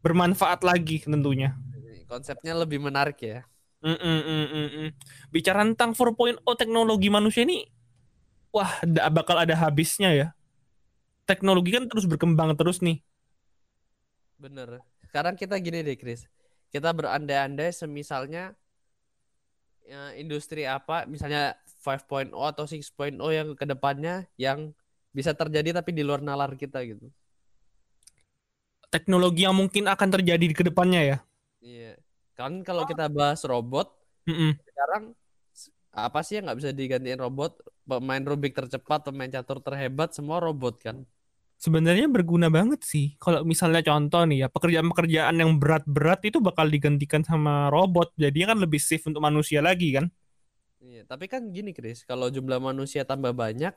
bermanfaat 0.00 0.64
lagi 0.64 1.04
tentunya. 1.04 1.54
Konsepnya 2.08 2.56
lebih 2.56 2.80
menarik 2.80 3.20
ya. 3.20 3.44
Mm 3.78 3.94
-mm, 3.94 4.20
mm 4.26 4.68
-mm. 4.74 4.88
Bicara 5.30 5.62
tentang 5.62 5.94
4.0 5.94 6.42
teknologi 6.58 7.08
manusia 7.08 7.46
ini, 7.46 7.62
wah 8.50 8.82
bakal 9.14 9.38
ada 9.38 9.54
habisnya 9.54 10.10
ya. 10.10 10.28
Teknologi 11.28 11.76
kan 11.76 11.86
terus 11.86 12.08
berkembang 12.08 12.58
terus 12.58 12.82
nih. 12.82 12.98
Bener. 14.40 14.82
Sekarang 15.06 15.38
kita 15.38 15.54
gini 15.62 15.86
deh, 15.86 15.94
Chris. 15.94 16.26
Kita 16.74 16.90
berandai-andai 16.90 17.70
semisalnya 17.70 18.58
ya, 19.86 20.12
industri 20.18 20.66
apa, 20.66 21.06
misalnya 21.06 21.54
5.0 21.86 22.34
atau 22.34 22.64
6.0 22.66 23.14
yang 23.30 23.48
ke 23.54 23.64
depannya 23.64 24.26
yang 24.34 24.74
bisa 25.14 25.32
terjadi 25.32 25.80
tapi 25.80 25.94
di 25.94 26.02
luar 26.04 26.20
nalar 26.20 26.52
kita 26.58 26.82
gitu. 26.84 27.08
Teknologi 28.88 29.44
yang 29.44 29.56
mungkin 29.56 29.86
akan 29.88 30.08
terjadi 30.20 30.44
di 30.48 30.54
ke 30.56 30.64
depannya 30.64 31.00
ya. 31.04 31.18
Iya. 31.60 31.94
Kan 32.38 32.62
kalau 32.62 32.86
kita 32.86 33.10
bahas 33.10 33.42
robot, 33.42 33.90
mm 34.30 34.30
-mm. 34.30 34.50
sekarang 34.62 35.02
apa 35.90 36.22
sih 36.22 36.38
yang 36.38 36.46
nggak 36.46 36.58
bisa 36.62 36.70
digantiin 36.70 37.18
robot? 37.18 37.58
Pemain 37.82 38.22
Rubik 38.22 38.54
tercepat, 38.54 39.10
pemain 39.10 39.26
catur 39.26 39.58
terhebat, 39.58 40.14
semua 40.14 40.38
robot 40.38 40.78
kan? 40.78 41.02
Sebenarnya 41.58 42.06
berguna 42.06 42.46
banget 42.46 42.86
sih. 42.86 43.18
Kalau 43.18 43.42
misalnya 43.42 43.82
contoh 43.82 44.22
nih 44.22 44.46
ya, 44.46 44.48
pekerjaan-pekerjaan 44.54 45.34
yang 45.34 45.58
berat-berat 45.58 46.22
itu 46.30 46.38
bakal 46.38 46.70
digantikan 46.70 47.26
sama 47.26 47.66
robot. 47.74 48.14
Jadinya 48.14 48.54
kan 48.54 48.58
lebih 48.62 48.78
safe 48.78 49.02
untuk 49.10 49.18
manusia 49.18 49.58
lagi 49.58 49.98
kan? 49.98 50.06
Iya, 50.78 51.02
tapi 51.10 51.26
kan 51.26 51.42
gini 51.50 51.74
Chris, 51.74 52.06
kalau 52.06 52.30
jumlah 52.30 52.62
manusia 52.62 53.02
tambah 53.02 53.34
banyak, 53.34 53.74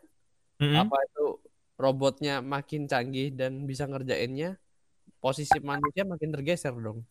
Mm-mm. 0.61 0.77
apa 0.77 0.97
itu 1.01 1.41
robotnya 1.81 2.45
makin 2.45 2.85
canggih 2.85 3.33
dan 3.33 3.65
bisa 3.65 3.89
ngerjainnya, 3.89 4.61
posisi 5.17 5.57
manusia 5.65 6.05
makin 6.05 6.29
tergeser 6.29 6.77
dong. 6.77 7.01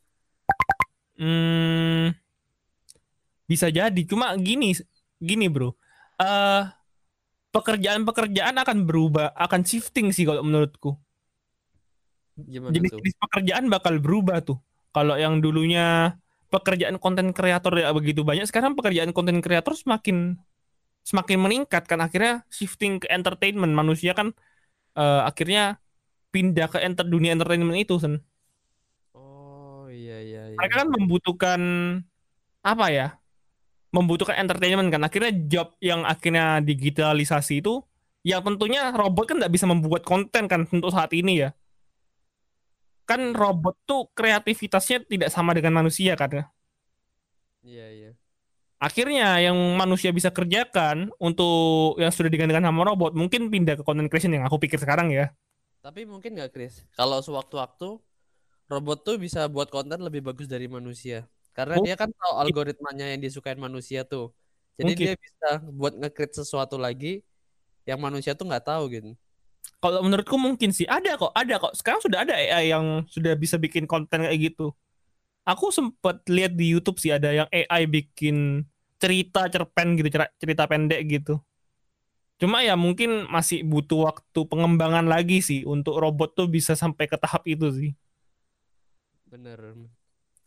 Hmm, 1.21 2.17
bisa 3.45 3.69
jadi. 3.69 4.01
Cuma 4.09 4.33
gini, 4.41 4.73
gini 5.21 5.47
bro. 5.53 5.77
Eh, 6.17 6.63
pekerjaan-pekerjaan 7.53 8.57
akan 8.63 8.79
berubah, 8.89 9.35
akan 9.37 9.61
shifting 9.67 10.15
sih 10.17 10.25
kalau 10.25 10.43
menurutku. 10.47 10.97
Gimana 12.41 12.73
tuh? 12.89 13.03
Jenis-jenis 13.03 13.15
pekerjaan 13.21 13.65
bakal 13.69 14.01
berubah 14.01 14.41
tuh. 14.41 14.59
Kalau 14.97 15.15
yang 15.19 15.39
dulunya 15.45 16.17
pekerjaan 16.51 16.99
konten 16.99 17.31
kreator 17.37 17.75
ya 17.79 17.93
begitu 17.95 18.25
banyak, 18.27 18.47
sekarang 18.49 18.75
pekerjaan 18.75 19.13
konten 19.15 19.39
kreator 19.45 19.75
semakin 19.77 20.35
semakin 21.07 21.39
meningkat 21.41 21.87
kan 21.91 22.01
akhirnya 22.03 22.43
shifting 22.51 23.03
ke 23.03 23.07
entertainment. 23.13 23.73
Manusia 23.77 24.17
kan 24.17 24.33
eh, 24.97 25.23
akhirnya 25.27 25.79
pindah 26.35 26.71
ke 26.71 26.79
enter 26.83 27.07
dunia 27.07 27.35
entertainment 27.35 27.79
itu, 27.79 27.99
Sen. 28.03 28.23
Oh 29.15 29.87
iya 29.91 30.19
iya 30.23 30.43
iya. 30.50 30.50
Mereka 30.61 30.75
kan 30.85 30.89
membutuhkan 30.93 31.61
apa 32.61 32.87
ya? 32.93 33.17
Membutuhkan 33.91 34.39
entertainment 34.39 34.93
kan. 34.93 35.03
Akhirnya 35.03 35.33
job 35.49 35.75
yang 35.83 36.05
akhirnya 36.07 36.63
digitalisasi 36.63 37.65
itu 37.65 37.83
yang 38.21 38.45
tentunya 38.45 38.93
robot 38.93 39.33
kan 39.33 39.37
nggak 39.41 39.53
bisa 39.53 39.65
membuat 39.65 40.05
konten 40.05 40.45
kan 40.45 40.69
untuk 40.69 40.93
saat 40.93 41.11
ini 41.17 41.49
ya. 41.49 41.51
Kan 43.09 43.35
robot 43.35 43.75
tuh 43.89 44.13
kreativitasnya 44.15 45.03
tidak 45.09 45.33
sama 45.33 45.57
dengan 45.57 45.81
manusia 45.81 46.15
kan. 46.15 46.31
ya. 46.31 46.45
Iya 47.65 47.87
iya. 47.91 48.11
Akhirnya 48.81 49.37
yang 49.45 49.57
manusia 49.77 50.09
bisa 50.09 50.33
kerjakan 50.33 51.13
untuk 51.21 52.01
yang 52.01 52.09
sudah 52.09 52.33
digantikan 52.33 52.65
sama 52.65 52.81
robot 52.89 53.13
mungkin 53.13 53.53
pindah 53.53 53.77
ke 53.77 53.85
content 53.85 54.09
creation 54.09 54.33
yang 54.33 54.49
aku 54.49 54.57
pikir 54.57 54.81
sekarang 54.81 55.13
ya. 55.13 55.33
Tapi 55.81 56.05
mungkin 56.09 56.37
nggak 56.37 56.53
Chris, 56.53 56.85
kalau 56.93 57.21
sewaktu-waktu 57.21 58.01
robot 58.73 58.99
tuh 59.07 59.15
bisa 59.25 59.41
buat 59.55 59.69
konten 59.75 59.99
lebih 60.07 60.23
bagus 60.29 60.47
dari 60.55 60.67
manusia. 60.77 61.17
Karena 61.57 61.75
Oh, 61.75 61.87
dia 61.87 61.95
kan 62.01 62.09
tahu 62.19 62.33
algoritmanya 62.43 63.05
yang 63.13 63.21
disukain 63.25 63.61
manusia 63.67 64.01
tuh. 64.13 64.25
Jadi 64.79 64.93
Mungkin. 64.93 65.03
dia 65.03 65.13
bisa 65.25 65.47
buat 65.79 65.93
nge-create 66.01 66.35
sesuatu 66.41 66.77
lagi 66.87 67.09
yang 67.89 68.01
manusia 68.07 68.33
tuh 68.39 68.47
nggak 68.51 68.65
tahu 68.71 68.83
gitu. 68.97 69.09
Kalau 69.81 70.05
menurutku 70.05 70.37
mungkin 70.37 70.71
sih 70.77 70.85
ada 70.85 71.17
kok, 71.17 71.33
ada 71.33 71.57
kok. 71.57 71.73
Sekarang 71.73 72.01
sudah 72.05 72.19
ada 72.25 72.37
AI 72.37 72.73
yang 72.77 72.87
sudah 73.09 73.33
bisa 73.37 73.57
bikin 73.57 73.89
konten 73.89 74.21
kayak 74.25 74.53
gitu. 74.53 74.77
Aku 75.49 75.73
sempat 75.75 76.23
lihat 76.31 76.55
di 76.57 76.73
YouTube 76.75 76.99
sih 77.03 77.13
ada 77.15 77.31
yang 77.35 77.49
AI 77.53 77.85
bikin 77.91 78.65
cerita 79.03 79.49
cerpen 79.53 79.97
gitu, 79.99 80.09
cer- 80.15 80.35
cerita 80.41 80.65
pendek 80.71 81.01
gitu. 81.09 81.41
Cuma 82.41 82.59
ya 82.69 82.75
mungkin 82.85 83.29
masih 83.35 83.59
butuh 83.73 83.99
waktu 84.09 84.41
pengembangan 84.51 85.05
lagi 85.13 85.35
sih 85.49 85.61
untuk 85.69 85.95
robot 86.03 86.29
tuh 86.39 86.47
bisa 86.57 86.73
sampai 86.83 87.05
ke 87.11 87.17
tahap 87.21 87.43
itu 87.53 87.67
sih. 87.79 87.91
Bener. 89.31 89.59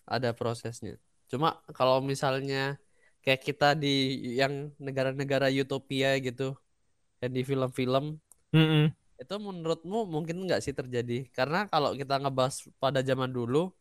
Ada 0.03 0.35
prosesnya. 0.35 0.99
Cuma 1.31 1.63
kalau 1.71 2.03
misalnya 2.03 2.75
kayak 3.23 3.41
kita 3.41 3.71
di 3.79 4.19
yang 4.35 4.75
negara-negara 4.75 5.47
utopia 5.47 6.19
gitu, 6.19 6.53
yang 7.23 7.31
di 7.31 7.41
film-film, 7.47 8.19
Mm-mm. 8.51 8.91
itu 9.15 9.35
menurutmu 9.39 10.03
mungkin 10.03 10.43
nggak 10.43 10.59
sih 10.59 10.75
terjadi? 10.75 11.31
Karena 11.31 11.65
kalau 11.71 11.95
kita 11.95 12.19
ngebahas 12.19 12.67
pada 12.83 12.99
zaman 12.99 13.31
dulu, 13.31 13.71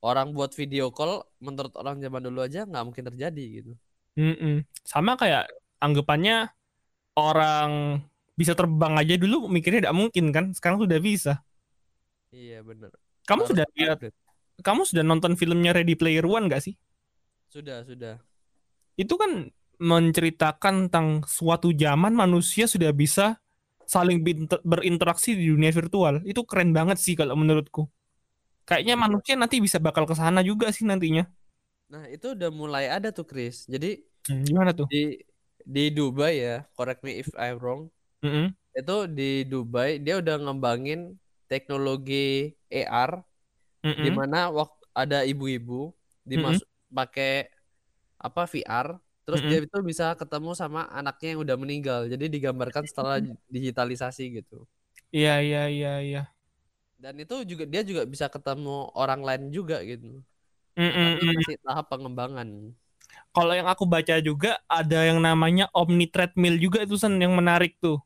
orang 0.00 0.32
buat 0.32 0.56
video 0.56 0.88
call, 0.88 1.20
menurut 1.44 1.76
orang 1.76 2.00
zaman 2.00 2.24
dulu 2.24 2.40
aja 2.40 2.64
nggak 2.64 2.84
mungkin 2.88 3.04
terjadi 3.12 3.44
gitu. 3.60 3.72
Mm-mm. 4.16 4.64
Sama 4.88 5.20
kayak 5.20 5.52
anggapannya 5.84 6.48
orang 7.14 8.00
bisa 8.38 8.56
terbang 8.56 8.94
aja 8.96 9.14
dulu 9.20 9.50
mikirnya 9.52 9.84
tidak 9.84 9.96
mungkin 9.98 10.24
kan, 10.32 10.44
sekarang 10.56 10.80
sudah 10.80 10.98
bisa. 11.02 11.44
Iya 12.32 12.64
bener. 12.64 12.92
Kamu 13.28 13.44
Harus 13.44 13.50
sudah 13.52 13.66
lihat, 13.76 13.98
upgrade. 14.00 14.27
Kamu 14.66 14.82
sudah 14.88 15.04
nonton 15.06 15.32
filmnya 15.40 15.72
Ready 15.76 15.94
Player 16.00 16.24
One 16.26 16.46
gak 16.52 16.62
sih? 16.66 16.74
Sudah, 17.48 17.84
sudah. 17.84 18.18
itu 18.98 19.14
kan 19.22 19.32
menceritakan 19.78 20.90
tentang 20.90 21.22
suatu 21.30 21.70
zaman 21.70 22.10
manusia 22.14 22.66
sudah 22.66 22.90
bisa 22.90 23.38
saling 23.86 24.18
berinteraksi 24.66 25.38
di 25.38 25.44
dunia 25.54 25.70
virtual. 25.70 26.20
Itu 26.26 26.42
keren 26.44 26.74
banget 26.76 26.98
sih 26.98 27.14
kalau 27.14 27.38
menurutku. 27.38 27.86
Kayaknya 28.68 28.94
manusia 28.98 29.34
nanti 29.40 29.58
bisa 29.62 29.78
bakal 29.82 30.04
ke 30.10 30.14
sana 30.18 30.40
juga 30.46 30.70
sih 30.74 30.84
nantinya. 30.88 31.24
Nah, 31.92 32.04
itu 32.14 32.26
udah 32.36 32.50
mulai 32.60 32.84
ada 32.94 33.08
tuh, 33.16 33.24
Chris. 33.30 33.56
Jadi 33.72 33.86
Hmm, 34.28 34.44
gimana 34.46 34.72
tuh? 34.78 34.88
di 34.90 34.96
di 35.74 35.80
Dubai 35.96 36.32
ya, 36.46 36.50
correct 36.76 37.00
me 37.06 37.12
if 37.22 37.28
I'm 37.42 37.56
wrong. 37.62 37.82
Mm-mm. 38.22 38.54
Itu 38.78 38.92
di 39.18 39.24
Dubai 39.52 39.90
dia 40.04 40.14
udah 40.22 40.36
ngembangin 40.44 41.00
teknologi 41.50 42.14
AR 42.76 43.12
Mm-mm. 43.84 44.04
di 44.04 44.10
mana 44.18 44.36
waktu 44.58 44.84
ada 44.96 45.18
ibu-ibu 45.30 45.94
dimasuk 46.30 46.68
pakai 46.98 47.48
apa 48.26 48.42
VR, 48.52 48.88
terus 49.24 49.40
Mm-mm. 49.40 49.48
dia 49.48 49.58
itu 49.66 49.78
bisa 49.90 50.04
ketemu 50.20 50.50
sama 50.58 50.80
anaknya 50.98 51.26
yang 51.36 51.40
udah 51.46 51.56
meninggal. 51.62 52.00
Jadi 52.12 52.24
digambarkan 52.34 52.84
setelah 52.90 53.16
digitalisasi 53.54 54.22
gitu. 54.42 54.66
Iya 55.16 55.32
iya 55.46 55.60
iya 55.74 55.90
iya. 56.06 56.20
Dan 57.02 57.14
itu 57.22 57.34
juga 57.50 57.64
dia 57.72 57.82
juga 57.90 58.02
bisa 58.12 58.26
ketemu 58.34 58.70
orang 59.02 59.20
lain 59.28 59.42
juga 59.56 59.76
gitu. 59.90 60.06
Mm-mm, 60.78 61.18
Tapi 61.18 61.20
mm. 61.22 61.34
masih 61.36 61.56
tahap 61.64 61.86
pengembangan. 61.92 62.48
Kalau 63.34 63.52
yang 63.58 63.68
aku 63.72 63.84
baca 63.94 64.16
juga 64.28 64.50
ada 64.68 64.98
yang 65.08 65.18
namanya 65.26 65.64
Omni 65.80 66.06
Treadmill 66.12 66.56
juga 66.64 66.78
itu 66.84 66.94
Sen 67.00 67.14
yang 67.24 67.32
menarik 67.40 67.72
tuh. 67.84 67.96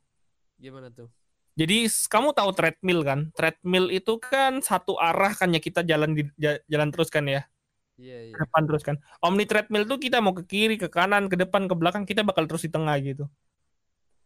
Gimana 0.59 0.89
tuh? 0.93 1.09
Jadi 1.53 1.85
kamu 1.85 2.33
tahu 2.33 2.49
treadmill 2.51 3.05
kan? 3.05 3.19
Treadmill 3.37 3.93
itu 3.93 4.17
kan 4.17 4.57
satu 4.59 4.97
arah 4.97 5.37
kan 5.37 5.53
ya 5.53 5.61
kita 5.61 5.85
jalan 5.85 6.17
di 6.17 6.25
ja- 6.35 6.61
jalan 6.65 6.89
terus 6.89 7.13
kan 7.13 7.25
ya. 7.29 7.45
Iya, 7.93 8.17
iya. 8.25 8.33
depan 8.33 8.65
terus 8.65 8.81
kan. 8.81 8.97
Omni 9.21 9.45
treadmill 9.45 9.85
tuh 9.85 10.01
kita 10.01 10.17
mau 10.17 10.33
ke 10.33 10.41
kiri, 10.49 10.81
ke 10.81 10.89
kanan, 10.89 11.29
ke 11.29 11.37
depan, 11.37 11.69
ke 11.69 11.77
belakang, 11.77 12.09
kita 12.09 12.25
bakal 12.25 12.49
terus 12.49 12.65
di 12.65 12.73
tengah 12.73 12.97
gitu. 12.97 13.29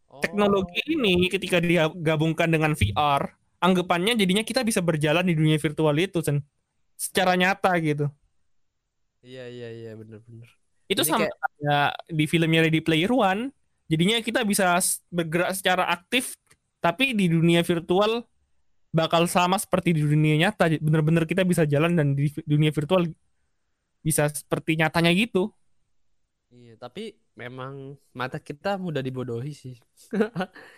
Oh, 0.07 0.23
Teknologi 0.23 0.79
ini 0.87 1.27
ketika 1.27 1.59
digabungkan 1.59 2.47
dengan 2.47 2.71
VR, 2.79 3.27
anggapannya 3.59 4.15
jadinya 4.15 4.47
kita 4.47 4.63
bisa 4.63 4.79
berjalan 4.79 5.27
di 5.27 5.35
dunia 5.35 5.59
virtual 5.59 5.91
itu, 5.99 6.23
Sen. 6.23 6.39
Secara 6.95 7.35
nyata 7.35 7.75
gitu. 7.83 8.07
Iya, 9.19 9.51
iya, 9.51 9.69
iya, 9.75 9.91
bener-bener. 9.99 10.47
Itu 10.87 11.03
Jadi 11.03 11.11
sama 11.11 11.27
kayak- 11.27 11.37
kayak 11.59 11.91
di 12.07 12.23
filmnya 12.23 12.59
Ready 12.63 12.79
Player 12.79 13.11
One, 13.11 13.51
jadinya 13.91 14.15
kita 14.23 14.47
bisa 14.47 14.79
bergerak 15.11 15.51
secara 15.59 15.91
aktif, 15.91 16.39
tapi 16.83 17.13
di 17.17 17.25
dunia 17.31 17.61
virtual 17.65 18.23
bakal 18.93 19.25
sama 19.29 19.57
seperti 19.61 19.95
di 19.97 20.01
dunia 20.05 20.35
nyata. 20.47 20.69
Bener-bener 20.81 21.25
kita 21.29 21.43
bisa 21.47 21.63
jalan 21.67 21.93
dan 21.99 22.13
di 22.17 22.29
dunia 22.47 22.71
virtual 22.73 23.07
bisa 24.05 24.23
seperti 24.31 24.71
nyatanya 24.79 25.11
gitu. 25.13 25.51
Iya, 26.55 26.71
tapi 26.83 27.01
memang 27.41 27.73
mata 28.19 28.37
kita 28.47 28.67
mudah 28.85 29.01
dibodohi 29.07 29.51
sih. 29.61 29.75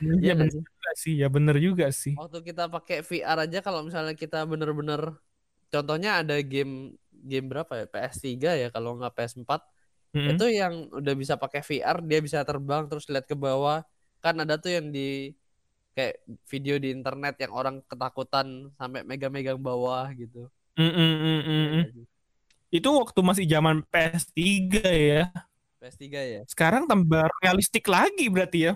Iya 0.01 0.13
Iya 0.23 0.31
bener 0.39 0.47
juga 0.65 0.89
sih, 1.01 1.13
ya 1.21 1.27
bener 1.35 1.55
juga 1.65 1.85
sih. 2.01 2.13
Waktu 2.17 2.37
kita 2.51 2.63
pakai 2.73 2.97
VR 3.09 3.37
aja 3.45 3.57
kalau 3.65 3.79
misalnya 3.87 4.13
kita 4.23 4.37
bener-bener 4.51 5.01
contohnya 5.73 6.09
ada 6.21 6.35
game 6.51 6.73
game 7.29 7.45
berapa 7.51 7.73
ya? 7.81 7.85
PS3 7.93 8.49
ya 8.61 8.67
kalau 8.75 8.89
nggak 8.99 9.11
PS4 9.17 9.61
Mm-mm. 10.15 10.29
itu 10.29 10.45
yang 10.59 10.73
udah 10.99 11.13
bisa 11.21 11.35
pakai 11.43 11.61
VR 11.69 11.97
dia 12.09 12.19
bisa 12.25 12.39
terbang 12.47 12.83
terus 12.89 13.05
lihat 13.11 13.25
ke 13.31 13.35
bawah 13.45 13.79
kan 14.23 14.35
ada 14.43 14.55
tuh 14.63 14.71
yang 14.77 14.87
di 14.95 15.31
kayak 15.99 16.15
video 16.47 16.79
di 16.79 16.95
internet 16.95 17.35
yang 17.43 17.51
orang 17.51 17.83
ketakutan 17.83 18.71
sampai 18.79 19.03
megang-megang 19.03 19.59
bawah 19.59 20.07
gitu. 20.15 20.47
Mm, 20.79 20.87
mm, 20.87 21.15
mm, 21.19 21.41
mm, 21.43 21.67
mm. 21.75 22.03
Itu 22.71 22.87
waktu 22.95 23.19
masih 23.19 23.43
zaman 23.43 23.83
PS3 23.91 24.39
ya. 24.87 25.23
PS3 25.83 26.05
ya. 26.23 26.41
Sekarang 26.47 26.87
tambah 26.87 27.27
realistik 27.43 27.83
lagi 27.91 28.31
berarti 28.31 28.71
ya. 28.71 28.73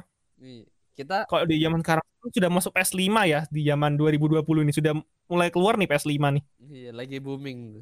Kita 0.94 1.25
Kalau 1.25 1.48
di 1.48 1.58
zaman 1.58 1.80
sekarang 1.80 2.06
sudah 2.27 2.50
masuk 2.51 2.72
PS5 2.75 3.08
ya 3.25 3.39
di 3.50 3.62
zaman 3.65 3.96
2020 3.96 4.44
ini 4.62 4.74
sudah 4.75 4.94
mulai 5.25 5.48
keluar 5.50 5.80
nih 5.80 5.88
PS5 5.88 6.20
nih. 6.36 6.44
iya, 6.68 6.92
lagi 6.92 7.18
booming. 7.18 7.82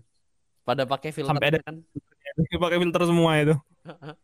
Pada 0.61 0.85
pakai 0.85 1.09
filter 1.09 1.33
Sampai 1.33 1.49
ada- 1.49 1.65
kan. 1.65 1.81
Pakai 2.63 2.77
filter 2.79 3.01
semua 3.09 3.31
itu. 3.41 3.55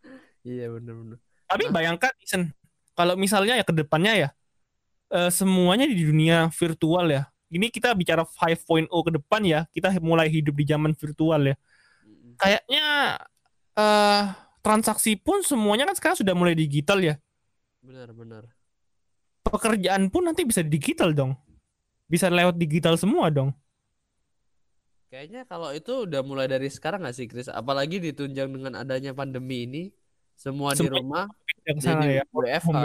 Iya 0.48 0.72
bener-bener. 0.72 1.20
Tapi 1.44 1.68
Nah. 1.68 1.74
bayangkan 1.76 2.14
Isen, 2.24 2.56
kalau 2.96 3.20
misalnya 3.20 3.60
ya 3.60 3.68
ke 3.68 3.76
depannya 3.76 4.14
ya 4.16 4.30
eh, 5.12 5.32
semuanya 5.32 5.86
di 5.88 5.96
dunia 5.98 6.52
virtual 6.52 7.08
ya. 7.12 7.24
Ini 7.48 7.72
kita 7.72 7.96
bicara 7.96 8.28
5.0 8.28 8.92
ke 8.92 9.12
depan 9.16 9.42
ya, 9.48 9.64
kita 9.72 9.96
mulai 10.04 10.28
hidup 10.28 10.52
di 10.60 10.68
zaman 10.68 10.92
virtual 10.92 11.54
ya. 11.54 11.56
Kayaknya 12.38 12.86
eh 13.78 14.24
transaksi 14.68 15.16
pun 15.16 15.40
semuanya 15.48 15.88
kan 15.88 15.96
sekarang 15.96 16.18
sudah 16.20 16.36
mulai 16.36 16.52
digital 16.52 17.00
ya. 17.00 17.16
Benar, 17.80 18.12
benar. 18.12 18.44
Pekerjaan 19.48 20.12
pun 20.12 20.28
nanti 20.28 20.44
bisa 20.44 20.60
digital 20.60 21.16
dong. 21.16 21.40
Bisa 22.12 22.28
lewat 22.28 22.60
digital 22.60 23.00
semua 23.00 23.32
dong. 23.32 23.56
Kayaknya 25.08 25.48
kalau 25.48 25.72
itu 25.72 26.04
udah 26.04 26.20
mulai 26.20 26.52
dari 26.52 26.68
sekarang 26.68 27.08
gak 27.08 27.16
sih, 27.16 27.32
Chris? 27.32 27.48
Apalagi 27.48 28.04
ditunjang 28.04 28.52
dengan 28.52 28.76
adanya 28.76 29.16
pandemi 29.16 29.64
ini, 29.64 29.84
semua, 30.36 30.76
di 30.76 30.84
Semua 30.84 31.00
rumah 31.00 31.26
yang 31.64 31.80
sana 31.80 32.04
jadi 32.04 32.20
ya. 32.20 32.24
WFH. 32.36 32.78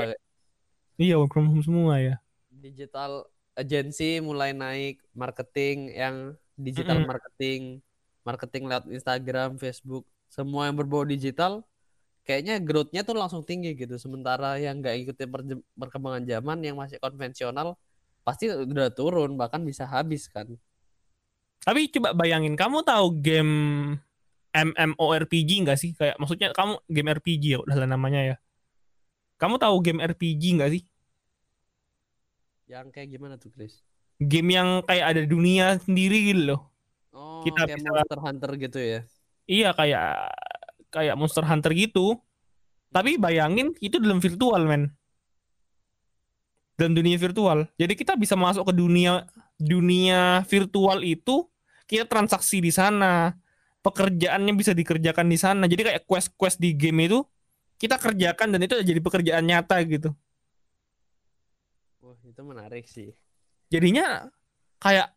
Iya, 1.01 1.17
work 1.17 1.33
from 1.33 1.49
home 1.49 1.65
semua 1.65 1.99
ya. 1.99 2.17
Digital 2.53 3.27
agency 3.57 4.21
mulai 4.21 4.53
naik, 4.57 5.01
marketing 5.13 5.93
yang 5.93 6.17
digital 6.57 7.01
Mm-mm. 7.01 7.11
marketing, 7.11 7.63
marketing 8.25 8.63
lewat 8.69 8.85
Instagram, 8.89 9.57
Facebook, 9.57 10.05
semua 10.29 10.69
yang 10.69 10.77
berbau 10.77 11.05
digital, 11.05 11.65
kayaknya 12.25 12.57
growth-nya 12.63 13.03
tuh 13.05 13.17
langsung 13.19 13.45
tinggi 13.45 13.77
gitu. 13.77 13.99
Sementara 14.01 14.57
yang 14.57 14.81
nggak 14.81 14.97
ikutin 15.05 15.29
perkembangan 15.77 16.25
zaman, 16.25 16.59
yang 16.65 16.77
masih 16.79 16.97
konvensional, 17.03 17.77
pasti 18.25 18.49
udah 18.49 18.93
turun, 18.95 19.37
bahkan 19.37 19.61
bisa 19.61 19.85
habis 19.85 20.31
kan. 20.31 20.49
Tapi 21.63 21.91
coba 21.95 22.11
bayangin, 22.15 22.59
kamu 22.59 22.83
tahu 22.83 23.23
game 23.23 23.55
MMORPG 24.53 25.51
nggak 25.65 25.79
sih? 25.79 25.95
Kayak 25.95 26.19
maksudnya 26.19 26.51
kamu 26.53 26.79
game 26.91 27.09
RPG 27.17 27.45
ya 27.57 27.59
udah 27.63 27.87
namanya 27.89 28.21
ya. 28.35 28.37
Kamu 29.43 29.59
tahu 29.59 29.83
game 29.83 29.99
RPG 29.99 30.55
nggak 30.55 30.71
sih? 30.71 30.83
Yang 32.71 32.95
kayak 32.95 33.09
gimana 33.11 33.35
tuh, 33.35 33.51
Chris? 33.51 33.83
Game 34.23 34.55
yang 34.55 34.87
kayak 34.87 35.07
ada 35.19 35.23
dunia 35.27 35.83
sendiri 35.83 36.31
gitu 36.31 36.55
loh. 36.55 36.71
Oh, 37.11 37.43
Kita 37.43 37.67
kayak 37.67 37.83
bisa- 37.83 37.91
Monster 37.91 38.21
Hunter 38.23 38.51
gitu 38.55 38.79
ya. 38.79 39.01
Iya 39.51 39.75
kayak 39.75 40.07
kayak 40.95 41.15
Monster 41.19 41.43
Hunter 41.43 41.75
gitu. 41.75 42.23
Tapi 42.95 43.19
bayangin 43.19 43.75
itu 43.83 43.99
dalam 43.99 44.23
virtual 44.23 44.63
men. 44.63 44.95
Dalam 46.79 46.95
dunia 46.95 47.19
virtual. 47.19 47.67
Jadi 47.75 47.99
kita 47.99 48.15
bisa 48.15 48.39
masuk 48.39 48.71
ke 48.71 48.73
dunia 48.79 49.27
dunia 49.59 50.47
virtual 50.47 51.03
itu 51.03 51.51
kita 51.91 52.07
transaksi 52.07 52.63
di 52.63 52.71
sana. 52.71 53.35
Pekerjaannya 53.83 54.55
bisa 54.55 54.71
dikerjakan 54.71 55.27
di 55.27 55.35
sana. 55.35 55.67
Jadi 55.67 55.83
kayak 55.83 56.07
quest-quest 56.07 56.63
di 56.63 56.79
game 56.79 57.11
itu 57.11 57.27
kita 57.83 57.99
kerjakan 57.99 58.55
dan 58.55 58.61
itu 58.63 58.79
jadi 58.79 59.01
pekerjaan 59.03 59.43
nyata 59.43 59.83
gitu. 59.83 60.15
Wah, 61.99 62.19
itu 62.23 62.43
menarik 62.47 62.87
sih. 62.87 63.11
Jadinya 63.75 64.31
kayak 64.79 65.11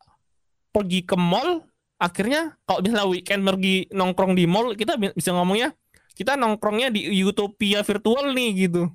pergi 0.74 1.06
ke 1.06 1.16
mall 1.16 1.62
akhirnya 1.96 2.60
kalau 2.68 2.84
misalnya 2.84 3.08
weekend 3.08 3.42
pergi 3.48 3.88
nongkrong 3.96 4.36
di 4.36 4.44
mall 4.44 4.76
kita 4.76 5.00
bi- 5.00 5.16
bisa 5.16 5.32
ngomongnya 5.32 5.72
kita 6.12 6.36
nongkrongnya 6.36 6.92
di 6.92 7.08
utopia 7.24 7.80
virtual 7.82 8.36
nih 8.36 8.68
gitu 8.68 8.92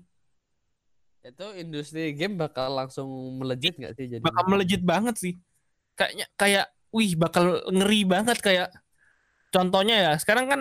Itu 1.25 1.57
industri 1.57 2.13
game 2.13 2.37
bakal 2.37 2.77
langsung 2.77 3.09
melejit 3.41 3.77
nggak 3.81 3.93
sih 3.97 4.07
jadi? 4.13 4.21
bakal 4.21 4.45
melejit 4.53 4.85
banget 4.85 5.17
sih 5.17 5.35
kayaknya 5.97 6.29
kayak 6.37 6.67
wih 6.93 7.17
bakal 7.17 7.65
ngeri 7.73 8.05
banget 8.05 8.37
kayak 8.45 8.69
contohnya 9.49 9.97
ya 9.97 10.13
sekarang 10.21 10.47
kan 10.53 10.61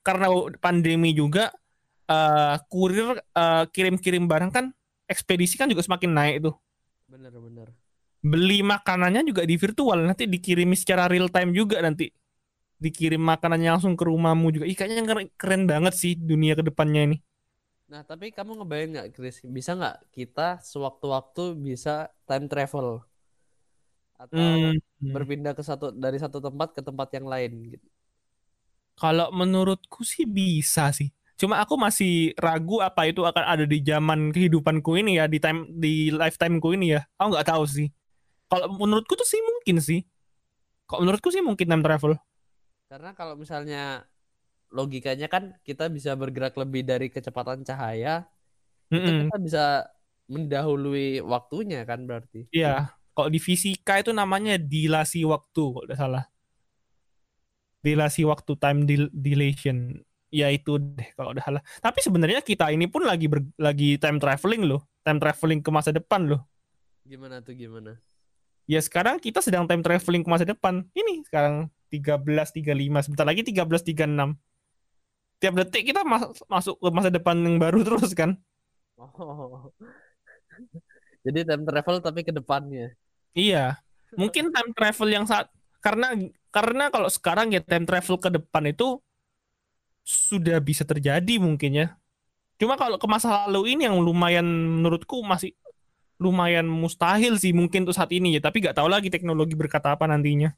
karena 0.00 0.26
pandemi 0.64 1.12
juga 1.12 1.52
eh, 2.10 2.56
kurir 2.70 3.06
eh, 3.38 3.64
kirim-kirim 3.74 4.24
barang 4.30 4.50
kan 4.56 4.66
ekspedisi 5.08 5.56
kan 5.60 5.68
juga 5.72 5.82
semakin 5.86 6.10
naik 6.16 6.36
tuh 6.46 6.54
Bener-bener. 7.08 7.74
beli 8.32 8.58
makanannya 8.72 9.22
juga 9.30 9.42
di 9.50 9.54
virtual 9.62 9.98
nanti 10.08 10.24
dikirimi 10.34 10.74
secara 10.82 11.06
real 11.12 11.28
time 11.34 11.50
juga 11.54 11.78
nanti 11.86 12.10
dikirim 12.84 13.22
makanannya 13.32 13.70
langsung 13.78 13.94
ke 14.00 14.04
rumahmu 14.10 14.46
juga 14.54 14.66
Ih, 14.70 14.76
kayaknya 14.78 15.04
keren, 15.08 15.28
keren 15.40 15.62
banget 15.72 15.94
sih 16.02 16.12
dunia 16.18 16.54
ke 16.58 16.64
depannya 16.68 17.02
ini 17.08 17.16
Nah, 17.92 18.02
tapi 18.10 18.26
kamu 18.36 18.50
ngebayang 18.60 18.90
nggak, 18.94 19.08
Chris? 19.16 19.36
Bisa 19.56 19.70
nggak 19.78 19.96
kita 20.16 20.46
sewaktu-waktu 20.70 21.42
bisa 21.66 21.90
time 22.28 22.44
travel? 22.52 22.86
Atau 24.24 24.48
Hmm, 24.58 24.78
berpindah 25.14 25.52
ke 25.58 25.62
satu 25.68 25.86
dari 26.04 26.18
satu 26.24 26.38
tempat 26.46 26.68
ke 26.76 26.82
tempat 26.88 27.08
yang 27.16 27.26
lain 27.32 27.52
gitu. 27.74 27.86
kalau 29.00 29.28
menurutku 29.38 30.00
sih 30.12 30.24
bisa 30.36 30.84
sih 30.98 31.08
cuma 31.38 31.62
aku 31.62 31.74
masih 31.78 32.34
ragu 32.38 32.82
apa 32.82 33.06
itu 33.10 33.22
akan 33.22 33.44
ada 33.46 33.64
di 33.64 33.78
zaman 33.82 34.34
kehidupanku 34.34 34.98
ini 34.98 35.22
ya 35.22 35.24
di 35.30 35.38
time 35.38 35.70
di 35.70 36.10
lifetimeku 36.10 36.74
ini 36.76 36.98
ya 36.98 37.00
aku 37.18 37.28
nggak 37.34 37.48
tahu 37.48 37.64
sih 37.66 37.88
kalau 38.50 38.66
menurutku 38.80 39.14
tuh 39.18 39.28
sih 39.28 39.40
mungkin 39.42 39.76
sih 39.82 40.00
kalau 40.88 41.06
menurutku 41.06 41.30
sih 41.34 41.42
mungkin 41.44 41.66
time 41.70 41.84
travel 41.86 42.14
Karena 42.90 43.10
kalau 43.18 43.34
misalnya 43.42 43.78
logikanya 44.76 45.26
kan 45.34 45.44
kita 45.68 45.84
bisa 45.96 46.10
bergerak 46.20 46.54
lebih 46.62 46.82
dari 46.90 47.06
kecepatan 47.14 47.60
cahaya, 47.68 48.10
itu 48.96 49.08
Mm-mm. 49.08 49.20
kita 49.20 49.34
bisa 49.46 49.60
mendahului 50.34 51.00
waktunya 51.32 51.78
kan 51.90 52.00
berarti. 52.08 52.38
Iya, 52.56 52.68
kalau 53.14 53.28
di 53.34 53.40
fisika 53.48 53.92
itu 54.00 54.10
namanya 54.20 54.52
dilasi 54.72 55.18
waktu, 55.32 55.62
kalau 55.72 55.84
tidak 55.86 55.98
salah. 56.02 56.24
Dilasi 57.86 58.22
waktu 58.30 58.52
time 58.62 58.80
dil- 58.90 59.12
dilation. 59.14 59.78
Ya 60.28 60.52
itu 60.52 60.76
deh 60.76 61.08
kalau 61.16 61.32
udah 61.32 61.44
salah. 61.44 61.62
Tapi 61.80 62.04
sebenarnya 62.04 62.44
kita 62.44 62.68
ini 62.68 62.84
pun 62.84 63.04
lagi 63.08 63.26
ber- 63.32 63.48
lagi 63.56 63.96
time 63.96 64.20
traveling 64.20 64.68
loh, 64.68 64.84
time 65.00 65.16
traveling 65.16 65.60
ke 65.64 65.70
masa 65.72 65.90
depan 65.90 66.28
loh. 66.28 66.44
Gimana 67.08 67.40
tuh 67.40 67.56
gimana? 67.56 67.96
Ya 68.68 68.84
sekarang 68.84 69.16
kita 69.16 69.40
sedang 69.40 69.64
time 69.64 69.80
traveling 69.80 70.20
ke 70.20 70.28
masa 70.28 70.44
depan. 70.44 70.84
Ini 70.92 71.24
sekarang 71.24 71.72
13.35, 71.88 73.00
sebentar 73.00 73.24
lagi 73.24 73.40
13.36. 73.40 74.36
Tiap 75.40 75.54
detik 75.56 75.88
kita 75.88 76.04
mas- 76.04 76.44
masuk 76.44 76.76
ke 76.76 76.88
masa 76.92 77.08
depan 77.08 77.40
yang 77.40 77.56
baru 77.56 77.80
terus 77.88 78.12
kan? 78.12 78.36
Oh. 79.00 79.72
Jadi 81.24 81.48
time 81.48 81.64
travel 81.64 81.96
tapi 82.04 82.20
ke 82.20 82.32
depannya. 82.36 82.92
Iya, 83.32 83.80
mungkin 84.16 84.52
time 84.52 84.70
travel 84.76 85.08
yang 85.08 85.24
saat 85.24 85.48
karena 85.78 86.12
karena 86.50 86.90
kalau 86.90 87.08
sekarang 87.08 87.54
ya 87.54 87.62
time 87.62 87.86
travel 87.86 88.18
ke 88.18 88.28
depan 88.34 88.68
itu 88.68 88.98
sudah 90.08 90.56
bisa 90.64 90.88
terjadi 90.88 91.36
mungkin 91.36 91.70
ya. 91.76 91.86
Cuma 92.56 92.80
kalau 92.80 92.96
ke 92.96 93.04
masa 93.04 93.44
lalu 93.44 93.76
ini 93.76 93.84
yang 93.84 94.00
lumayan 94.00 94.46
menurutku 94.80 95.20
masih 95.20 95.52
lumayan 96.18 96.66
mustahil 96.66 97.36
sih 97.36 97.52
mungkin 97.52 97.84
untuk 97.84 97.92
saat 97.94 98.10
ini 98.16 98.40
ya. 98.40 98.40
Tapi 98.40 98.64
nggak 98.64 98.76
tahu 98.80 98.88
lagi 98.88 99.12
teknologi 99.12 99.52
berkata 99.52 99.92
apa 99.92 100.08
nantinya. 100.08 100.56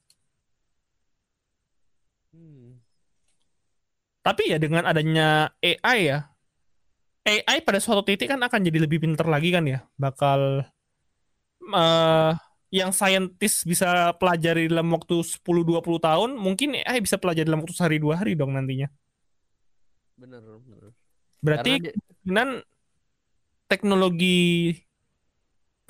Hmm. 2.31 2.79
Tapi 4.23 4.55
ya 4.55 4.59
dengan 4.63 4.87
adanya 4.87 5.51
AI 5.59 5.99
ya, 6.15 6.19
AI 7.27 7.59
pada 7.67 7.83
suatu 7.83 8.07
titik 8.07 8.31
kan 8.31 8.41
akan 8.41 8.61
jadi 8.65 8.79
lebih 8.87 9.03
pintar 9.03 9.27
lagi 9.29 9.51
kan 9.53 9.67
ya, 9.67 9.83
bakal 9.99 10.65
eh 11.75 12.33
yang 12.71 12.95
saintis 12.95 13.67
bisa 13.67 14.15
pelajari 14.15 14.71
dalam 14.71 14.87
waktu 14.95 15.27
10-20 15.27 15.99
tahun, 15.99 16.31
mungkin 16.39 16.79
AI 16.87 17.03
bisa 17.03 17.19
pelajari 17.19 17.51
dalam 17.51 17.61
waktu 17.67 17.75
sehari 17.75 17.99
dua 17.99 18.15
hari 18.23 18.39
dong 18.39 18.55
nantinya. 18.55 18.87
Bener, 20.21 20.43
bener. 20.45 20.93
Berarti 21.45 21.73
Karena 21.73 21.77
kemungkinan 21.81 22.49
teknologi 23.71 24.35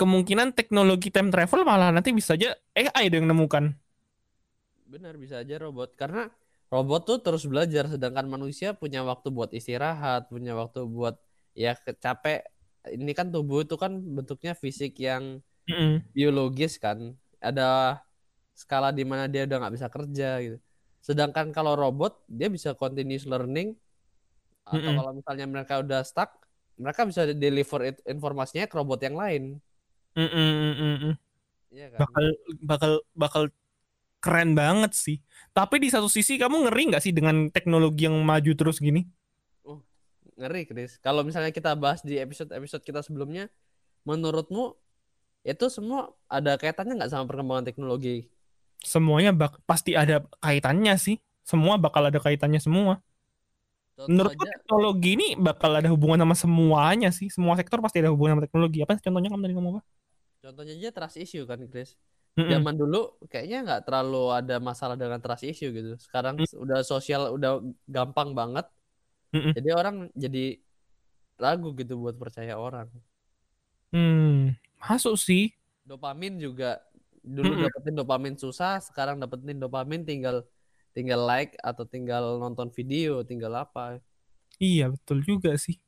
kemungkinan 0.00 0.48
teknologi 0.58 1.08
time 1.14 1.28
travel 1.34 1.60
malah 1.68 1.90
nanti 1.94 2.10
bisa 2.16 2.34
aja 2.38 2.56
AI 2.74 3.06
yang 3.12 3.26
nemukan. 3.30 3.64
Benar 4.90 5.14
bisa 5.22 5.38
aja 5.42 5.54
robot 5.62 5.94
karena 5.94 6.26
robot 6.72 7.00
tuh 7.06 7.18
terus 7.22 7.46
belajar 7.46 7.86
sedangkan 7.86 8.26
manusia 8.26 8.74
punya 8.74 9.00
waktu 9.06 9.28
buat 9.30 9.50
istirahat, 9.54 10.26
punya 10.32 10.52
waktu 10.58 10.82
buat 10.90 11.14
ya 11.54 11.78
capek. 11.78 12.42
Ini 12.90 13.12
kan 13.14 13.30
tubuh 13.30 13.62
itu 13.62 13.76
kan 13.78 13.92
bentuknya 14.02 14.52
fisik 14.58 14.98
yang 14.98 15.38
Mm-mm. 15.70 16.02
biologis 16.16 16.76
kan. 16.82 17.14
Ada 17.42 17.98
skala 18.54 18.90
di 18.94 19.04
mana 19.08 19.26
dia 19.32 19.46
udah 19.48 19.56
nggak 19.66 19.74
bisa 19.78 19.88
kerja 19.92 20.28
gitu. 20.44 20.58
Sedangkan 21.04 21.50
kalau 21.56 21.74
robot 21.78 22.12
dia 22.28 22.48
bisa 22.52 22.74
continuous 22.76 23.24
learning 23.28 23.74
atau 24.70 24.78
Mm-mm. 24.78 24.96
kalau 25.02 25.12
misalnya 25.18 25.46
mereka 25.50 25.74
udah 25.82 26.00
stuck, 26.06 26.30
mereka 26.78 27.02
bisa 27.02 27.26
deliver 27.34 27.80
it- 27.90 28.04
informasinya 28.06 28.70
ke 28.70 28.74
robot 28.78 29.00
yang 29.02 29.16
lain. 29.18 29.42
Mm-mm, 30.14 30.50
mm-mm, 30.74 30.94
mm. 31.10 31.14
Iya 31.70 31.86
kan? 31.94 31.98
bakal 32.02 32.24
bakal 32.66 32.92
bakal 33.14 33.42
keren 34.18 34.58
banget 34.58 34.92
sih. 34.94 35.18
Tapi 35.54 35.78
di 35.78 35.88
satu 35.90 36.10
sisi 36.10 36.38
kamu 36.38 36.66
ngeri 36.66 36.94
nggak 36.94 37.02
sih 37.02 37.14
dengan 37.14 37.50
teknologi 37.50 38.06
yang 38.06 38.18
maju 38.22 38.52
terus 38.54 38.78
gini? 38.78 39.06
Ngeri, 40.40 40.64
Chris. 40.64 40.96
Kalau 41.04 41.20
misalnya 41.20 41.52
kita 41.52 41.76
bahas 41.76 42.00
di 42.00 42.16
episode-episode 42.16 42.80
kita 42.80 43.04
sebelumnya, 43.04 43.52
menurutmu 44.08 44.72
itu 45.44 45.66
semua 45.68 46.16
ada 46.32 46.56
kaitannya 46.56 46.96
nggak 46.96 47.12
sama 47.12 47.28
perkembangan 47.28 47.68
teknologi? 47.68 48.24
Semuanya 48.80 49.36
bak 49.36 49.60
pasti 49.68 49.92
ada 49.92 50.24
kaitannya 50.40 50.96
sih. 50.96 51.20
Semua 51.44 51.76
bakal 51.76 52.08
ada 52.08 52.16
kaitannya 52.16 52.56
semua. 52.56 53.04
Menurutku 54.08 54.44
aja, 54.46 54.50
teknologi 54.54 55.08
ini 55.16 55.26
bakal 55.36 55.70
ada 55.78 55.88
hubungan 55.92 56.18
sama 56.24 56.34
semuanya 56.38 57.08
sih. 57.18 57.28
Semua 57.28 57.54
sektor 57.60 57.78
pasti 57.84 57.98
ada 58.02 58.10
hubungan 58.14 58.38
sama 58.38 58.44
teknologi. 58.46 58.78
Apa 58.84 58.96
contohnya 59.00 59.28
kamu 59.32 59.42
tadi 59.44 59.54
ngomong 59.56 59.74
apa? 59.78 59.82
contohnya 60.44 60.72
aja 60.78 60.90
trust 60.96 61.16
issue 61.24 61.44
kan, 61.50 61.60
Chris. 61.72 61.90
Mm-mm. 62.38 62.50
Zaman 62.52 62.74
dulu 62.80 62.96
kayaknya 63.32 63.56
nggak 63.66 63.80
terlalu 63.86 64.18
ada 64.38 64.54
masalah 64.68 64.96
dengan 65.02 65.20
trust 65.24 65.44
issue 65.50 65.70
gitu. 65.78 65.90
Sekarang 66.04 66.34
Hmm. 66.40 66.62
udah 66.64 66.78
sosial 66.92 67.22
udah 67.36 67.50
gampang 67.96 68.30
banget. 68.40 68.66
Mm-mm. 69.34 69.52
Jadi 69.56 69.68
orang 69.80 69.96
jadi 70.24 70.40
ragu 71.42 71.68
gitu 71.80 71.94
buat 72.02 72.16
percaya 72.22 72.54
orang. 72.66 72.88
Hmm, 73.92 74.54
masuk 74.78 75.14
sih. 75.18 75.50
Dopamin 75.88 76.38
juga 76.38 76.78
dulu 77.20 77.50
Mm-mm. 77.52 77.66
dapetin 77.68 77.94
dopamin 78.00 78.34
susah, 78.38 78.80
sekarang 78.80 79.16
dapetin 79.20 79.58
dopamin 79.60 80.00
tinggal 80.08 80.36
tinggal 80.92 81.22
like 81.22 81.54
atau 81.62 81.86
tinggal 81.86 82.38
nonton 82.38 82.70
video, 82.74 83.22
tinggal 83.22 83.54
apa. 83.54 84.02
Iya, 84.60 84.92
betul 84.92 85.24
juga 85.24 85.56
sih. 85.56 85.80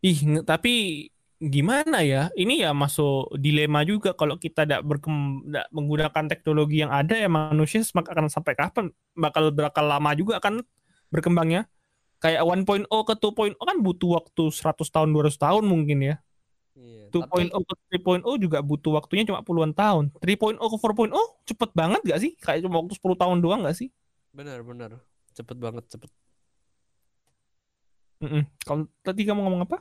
Ih, 0.00 0.40
tapi 0.48 1.06
gimana 1.40 2.00
ya? 2.00 2.32
Ini 2.32 2.64
ya 2.64 2.70
masuk 2.72 3.36
dilema 3.36 3.84
juga 3.84 4.16
kalau 4.16 4.40
kita 4.40 4.64
tidak 4.64 4.80
berkem 4.84 5.44
menggunakan 5.72 6.24
teknologi 6.28 6.80
yang 6.80 6.92
ada 6.92 7.16
ya 7.16 7.28
manusia 7.28 7.84
akan 7.84 8.32
sampai 8.32 8.56
kapan? 8.56 8.88
Bakal 9.12 9.52
bakal 9.52 9.84
lama 9.88 10.16
juga 10.16 10.40
kan 10.40 10.64
berkembangnya. 11.12 11.68
Kayak 12.20 12.44
1.0 12.44 12.88
ke 12.88 13.14
2.0 13.16 13.56
kan 13.56 13.76
butuh 13.80 14.20
waktu 14.20 14.52
100 14.52 14.88
tahun 14.92 15.08
200 15.12 15.36
tahun 15.36 15.64
mungkin 15.64 15.98
ya. 16.04 16.16
Iya, 16.78 17.10
2.0 17.10 17.50
tapi 17.50 17.50
ke 17.50 17.74
3.0 17.98 18.22
juga 18.38 18.58
butuh 18.62 18.92
waktunya 18.98 19.24
cuma 19.26 19.42
puluhan 19.42 19.72
tahun. 19.74 20.14
3.0 20.22 20.56
ke 20.58 20.76
4.0 20.78 21.10
cepet 21.48 21.70
banget 21.74 22.00
gak 22.06 22.20
sih? 22.22 22.32
Kayak 22.38 22.66
cuma 22.66 22.80
waktu 22.82 22.94
10 22.98 23.16
tahun 23.18 23.38
doang 23.42 23.66
gak 23.66 23.76
sih? 23.76 23.88
benar-benar 24.30 25.02
cepet 25.34 25.56
banget 25.58 25.84
cepet. 25.90 26.10
Mm-mm. 28.20 28.44
Kalau 28.62 28.84
tadi 29.00 29.24
kamu 29.24 29.40
ngomong 29.42 29.62
apa? 29.64 29.80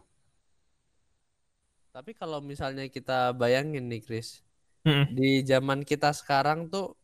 Tapi 1.91 2.11
kalau 2.15 2.39
misalnya 2.39 2.87
kita 2.87 3.35
bayangin 3.35 3.89
nih, 3.91 4.01
Chris, 4.05 4.39
Mm-mm. 4.87 5.11
di 5.11 5.43
zaman 5.43 5.83
kita 5.83 6.15
sekarang 6.15 6.71
tuh 6.71 6.95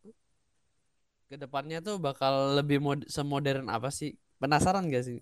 ke 1.25 1.35
depannya 1.41 1.81
tuh 1.81 1.97
bakal 1.97 2.55
lebih 2.57 2.77
mod 2.79 2.99
semodern 3.09 3.67
apa 3.67 3.89
sih? 3.91 4.15
Penasaran 4.41 4.87
gak 4.89 5.05
sih? 5.05 5.19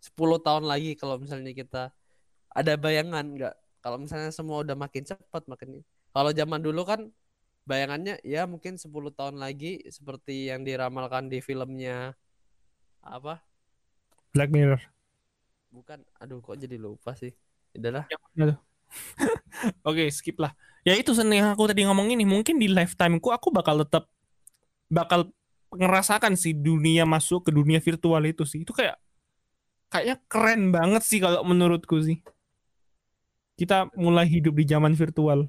10 0.00 0.38
tahun 0.38 0.64
lagi 0.68 0.94
kalau 0.94 1.18
misalnya 1.18 1.50
kita 1.56 1.90
ada 2.52 2.72
bayangan 2.78 3.24
nggak? 3.36 3.54
Kalau 3.86 4.02
misalnya 4.02 4.34
semua 4.34 4.66
udah 4.66 4.74
makin 4.74 5.06
cepat 5.06 5.46
makin 5.46 5.86
kalau 6.10 6.34
zaman 6.34 6.58
dulu 6.58 6.82
kan 6.82 7.06
bayangannya 7.70 8.18
ya 8.26 8.42
mungkin 8.50 8.82
10 8.82 9.14
tahun 9.14 9.38
lagi 9.38 9.78
seperti 9.86 10.50
yang 10.50 10.66
diramalkan 10.66 11.30
di 11.30 11.38
filmnya 11.38 12.18
apa? 12.98 13.38
Black 14.34 14.50
Mirror. 14.50 14.82
Bukan, 15.70 16.02
aduh 16.18 16.42
kok 16.42 16.58
jadi 16.58 16.74
lupa 16.80 17.14
sih. 17.14 17.30
Udahlah. 17.78 18.10
Tuh? 18.10 18.58
Oke, 19.88 20.10
skip 20.10 20.40
lah. 20.42 20.50
Ya 20.82 20.98
itu 20.98 21.14
sen 21.14 21.30
yang 21.30 21.54
aku 21.54 21.70
tadi 21.70 21.86
ngomong 21.86 22.10
ini, 22.10 22.26
mungkin 22.26 22.58
di 22.58 22.66
lifetimeku 22.66 23.30
aku 23.30 23.54
bakal 23.54 23.86
tetap 23.86 24.10
bakal 24.90 25.30
ngerasakan 25.74 26.34
sih 26.34 26.54
dunia 26.54 27.02
masuk 27.06 27.46
ke 27.46 27.50
dunia 27.54 27.78
virtual 27.78 28.22
itu 28.26 28.42
sih. 28.42 28.62
Itu 28.62 28.74
kayak 28.74 28.98
kayaknya 29.90 30.16
keren 30.26 30.74
banget 30.74 31.02
sih 31.06 31.18
kalau 31.22 31.46
menurutku 31.46 32.02
sih. 32.02 32.18
Kita 33.56 33.88
mulai 33.96 34.28
hidup 34.28 34.52
di 34.52 34.68
zaman 34.68 34.92
virtual. 34.92 35.48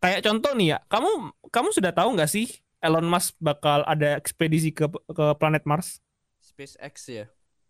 Kayak 0.00 0.24
contoh 0.24 0.56
nih 0.56 0.76
ya, 0.76 0.78
kamu 0.88 1.36
kamu 1.52 1.68
sudah 1.76 1.92
tahu 1.92 2.16
nggak 2.16 2.32
sih 2.32 2.48
Elon 2.80 3.04
Musk 3.04 3.36
bakal 3.36 3.84
ada 3.84 4.16
ekspedisi 4.16 4.72
ke 4.72 4.88
ke 4.88 5.26
planet 5.36 5.68
Mars? 5.68 6.00
SpaceX 6.40 6.94
ya. 7.12 7.26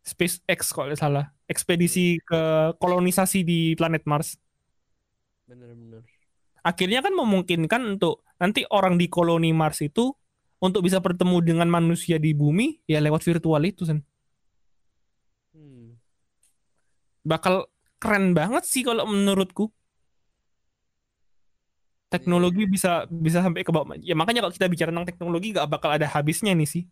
SpaceX 0.06 0.70
kalau 0.70 0.86
nggak 0.94 1.02
salah. 1.02 1.34
Ekspedisi 1.50 2.22
ke 2.22 2.72
kolonisasi 2.78 3.42
di 3.42 3.74
planet 3.74 4.06
Mars. 4.06 4.38
Bener-bener. 5.50 6.06
akhirnya 6.60 7.00
kan 7.00 7.16
memungkinkan 7.16 7.96
untuk 7.96 8.22
nanti 8.36 8.68
orang 8.68 9.00
di 9.00 9.08
koloni 9.08 9.50
Mars 9.50 9.80
itu 9.80 10.12
untuk 10.60 10.84
bisa 10.84 11.00
bertemu 11.00 11.40
dengan 11.40 11.66
manusia 11.72 12.20
di 12.20 12.36
bumi 12.36 12.84
ya 12.84 13.00
lewat 13.00 13.24
virtual 13.24 13.64
itu 13.64 13.88
Sen. 13.88 14.04
Hmm. 15.56 15.96
Bakal 17.24 17.64
keren 18.00 18.32
banget 18.32 18.64
sih 18.64 18.82
kalau 18.82 19.04
menurutku. 19.04 19.68
Teknologi 22.10 22.66
bisa 22.66 23.06
bisa 23.06 23.38
sampai 23.38 23.62
ke 23.62 23.70
bawah. 23.70 23.94
Ya 24.02 24.18
makanya 24.18 24.42
kalau 24.42 24.50
kita 24.50 24.66
bicara 24.66 24.90
tentang 24.90 25.06
teknologi 25.06 25.54
gak 25.54 25.70
bakal 25.70 25.94
ada 25.94 26.10
habisnya 26.10 26.50
nih 26.58 26.66
sih. 26.66 26.82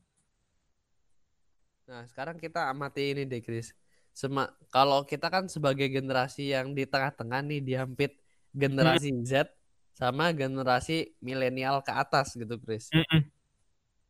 Nah, 1.88 2.04
sekarang 2.06 2.36
kita 2.36 2.68
amati 2.70 3.16
ini 3.16 3.24
deh, 3.24 3.40
Chris. 3.40 3.72
Sema 4.12 4.46
kalau 4.70 5.02
kita 5.08 5.26
kan 5.32 5.48
sebagai 5.48 5.88
generasi 5.88 6.52
yang 6.54 6.76
di 6.76 6.84
tengah-tengah 6.84 7.40
nih 7.48 7.60
dihampit 7.64 8.12
generasi 8.52 9.14
Z 9.24 9.50
sama 9.94 10.30
generasi 10.30 11.16
milenial 11.18 11.82
ke 11.82 11.90
atas 11.90 12.36
gitu, 12.36 12.54
Chris. 12.60 12.92
Mm-mm. 12.94 13.26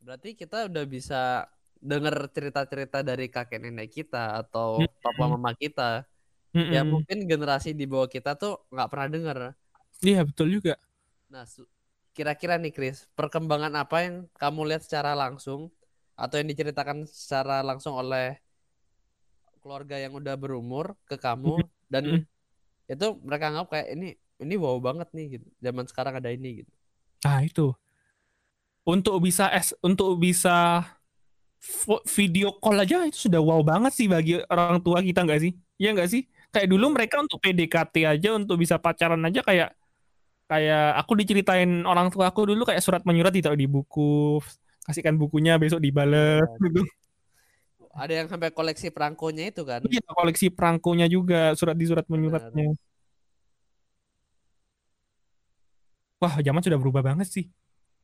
Berarti 0.05 0.37
kita 0.37 0.69
udah 0.69 0.85
bisa 0.85 1.49
denger 1.79 2.17
cerita-cerita 2.35 3.07
dari 3.07 3.31
kakek 3.31 3.63
nenek 3.63 3.89
kita 3.95 4.43
atau 4.43 4.83
Mm-mm. 4.83 5.01
papa 5.01 5.25
mama 5.25 5.53
kita. 5.55 6.05
Ya 6.75 6.81
Mm-mm. 6.81 6.93
mungkin 6.93 7.19
generasi 7.31 7.69
di 7.81 7.85
bawah 7.93 8.09
kita 8.15 8.31
tuh 8.43 8.53
nggak 8.73 8.89
pernah 8.91 9.09
denger. 9.15 9.39
Iya 10.03 10.23
betul 10.27 10.47
juga. 10.55 10.75
Nah, 11.33 11.45
kira-kira 12.17 12.55
nih, 12.63 12.73
Chris, 12.77 12.97
perkembangan 13.19 13.73
apa 13.83 13.97
yang 14.07 14.17
kamu 14.41 14.61
lihat 14.69 14.83
secara 14.87 15.13
langsung 15.23 15.61
atau 16.19 16.35
yang 16.41 16.49
diceritakan 16.53 16.99
secara 17.07 17.63
langsung 17.69 17.95
oleh 18.03 18.25
keluarga 19.63 19.97
yang 20.05 20.13
udah 20.21 20.35
berumur 20.43 20.87
ke 21.09 21.17
kamu 21.19 21.67
dan 21.93 22.05
itu 22.93 23.07
mereka 23.27 23.45
anggap 23.51 23.67
kayak 23.73 23.89
ini 23.95 24.09
ini 24.45 24.55
wow 24.63 24.77
banget 24.89 25.09
nih 25.17 25.27
gitu. 25.39 25.47
Zaman 25.65 25.87
sekarang 25.91 26.15
ada 26.21 26.31
ini 26.37 26.49
gitu. 26.65 26.73
Nah 27.25 27.43
itu 27.47 27.75
untuk 28.89 29.21
bisa 29.23 29.53
es 29.53 29.77
untuk 29.85 30.17
bisa 30.19 30.83
video 32.07 32.55
call 32.63 32.83
aja 32.83 33.03
itu 33.07 33.29
sudah 33.29 33.41
wow 33.43 33.61
banget 33.67 33.93
sih 33.95 34.07
bagi 34.11 34.39
orang 34.49 34.79
tua 34.85 35.03
kita 35.03 35.27
nggak 35.27 35.41
sih? 35.43 35.53
Iya 35.79 35.89
nggak 35.95 36.09
sih? 36.11 36.23
Kayak 36.49 36.69
dulu 36.73 36.87
mereka 36.97 37.21
untuk 37.21 37.39
PDKT 37.45 37.95
aja 38.09 38.29
untuk 38.33 38.57
bisa 38.57 38.81
pacaran 38.81 39.21
aja 39.21 39.45
kayak 39.45 39.77
kayak 40.49 40.97
aku 40.97 41.13
diceritain 41.21 41.85
orang 41.85 42.09
tua 42.09 42.33
aku 42.33 42.49
dulu 42.49 42.65
kayak 42.65 42.81
surat 42.81 43.05
menyurat 43.05 43.29
ditaruh 43.29 43.59
di 43.59 43.69
buku, 43.69 44.41
kasihkan 44.89 45.21
bukunya 45.21 45.61
besok 45.61 45.85
dibales 45.85 46.49
gitu. 46.65 46.81
Ada 47.93 48.25
yang 48.25 48.29
sampai 48.33 48.49
koleksi 48.55 48.89
perangkonya 48.89 49.53
itu 49.53 49.67
kan. 49.67 49.85
Iya 49.85 50.01
koleksi 50.09 50.49
perangkonya 50.49 51.07
juga 51.11 51.53
surat 51.53 51.77
di 51.77 51.85
surat 51.85 52.09
menyuratnya. 52.09 52.73
Wah 56.19 56.35
zaman 56.41 56.63
sudah 56.65 56.79
berubah 56.81 57.03
banget 57.05 57.29
sih. 57.31 57.47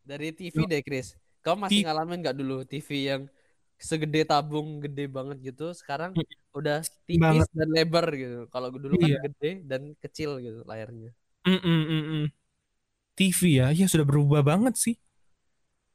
Dari 0.04 0.36
TV 0.36 0.68
deh, 0.68 0.84
Chris. 0.84 1.16
Kamu 1.40 1.64
masih 1.64 1.84
ngalamin 1.88 2.20
nggak 2.20 2.36
dulu 2.36 2.62
TV 2.68 2.88
yang 3.08 3.22
segede 3.78 4.24
tabung, 4.24 4.80
gede 4.80 5.04
banget 5.10 5.52
gitu. 5.52 5.70
Sekarang 5.74 6.14
Mm, 6.14 6.24
udah 6.54 6.78
tipis 7.04 7.20
banget. 7.20 7.48
dan 7.52 7.68
lebar 7.70 8.06
gitu. 8.14 8.38
Kalau 8.48 8.68
dulu 8.72 8.94
kan 8.96 9.10
Iya. 9.10 9.20
gede 9.28 9.50
dan 9.66 9.82
kecil 9.98 10.38
gitu 10.38 10.60
layarnya. 10.64 11.10
Mm, 11.44 11.60
mm, 11.60 11.82
mm, 11.84 12.04
mm. 12.08 12.26
TV 13.14 13.38
ya, 13.62 13.70
ya 13.70 13.86
sudah 13.86 14.02
berubah 14.02 14.42
banget 14.42 14.74
sih. 14.74 14.96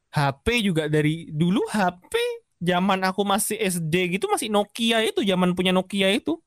HP 0.10 0.66
juga 0.66 0.90
dari 0.90 1.30
dulu 1.30 1.62
HP 1.70 2.14
zaman 2.60 3.06
aku 3.06 3.22
masih 3.24 3.56
SD 3.62 4.20
gitu 4.20 4.26
masih 4.28 4.50
Nokia 4.50 5.06
itu 5.06 5.22
zaman 5.22 5.54
punya 5.54 5.70
Nokia 5.70 6.10
itu. 6.12 6.40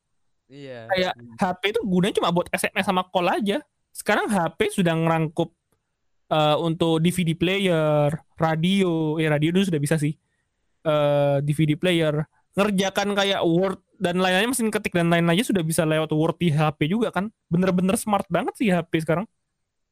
Iya. 0.51 0.85
Kayak 0.91 1.13
HP 1.39 1.61
itu 1.77 1.79
gunanya 1.85 2.15
cuma 2.19 2.29
buat 2.33 2.47
SMS 2.51 2.85
sama 2.85 3.07
call 3.07 3.31
aja. 3.31 3.57
Sekarang 3.93 4.27
HP 4.27 4.73
sudah 4.73 4.93
ngerangkup 4.97 5.53
eh, 6.33 6.57
untuk 6.57 6.97
DVD 6.99 7.37
player, 7.37 8.09
radio, 8.35 9.21
ya 9.21 9.29
radio 9.31 9.53
dulu 9.53 9.63
sudah 9.69 9.81
bisa 9.81 9.95
sih. 10.01 10.17
Eh, 10.83 11.37
DVD 11.47 11.79
player, 11.79 12.27
ngerjakan 12.59 13.15
kayak 13.15 13.39
Word 13.47 13.79
dan 14.03 14.19
lain-lainnya 14.19 14.51
mesin 14.51 14.67
ketik 14.67 14.91
dan 14.91 15.07
lain 15.07 15.23
aja 15.31 15.47
sudah 15.47 15.63
bisa 15.63 15.87
lewat 15.87 16.11
Word 16.11 16.35
di 16.43 16.51
HP 16.51 16.91
juga 16.91 17.07
kan. 17.07 17.31
Bener-bener 17.47 17.95
smart 17.95 18.27
banget 18.27 18.51
sih 18.59 18.67
HP 18.67 19.07
sekarang. 19.07 19.23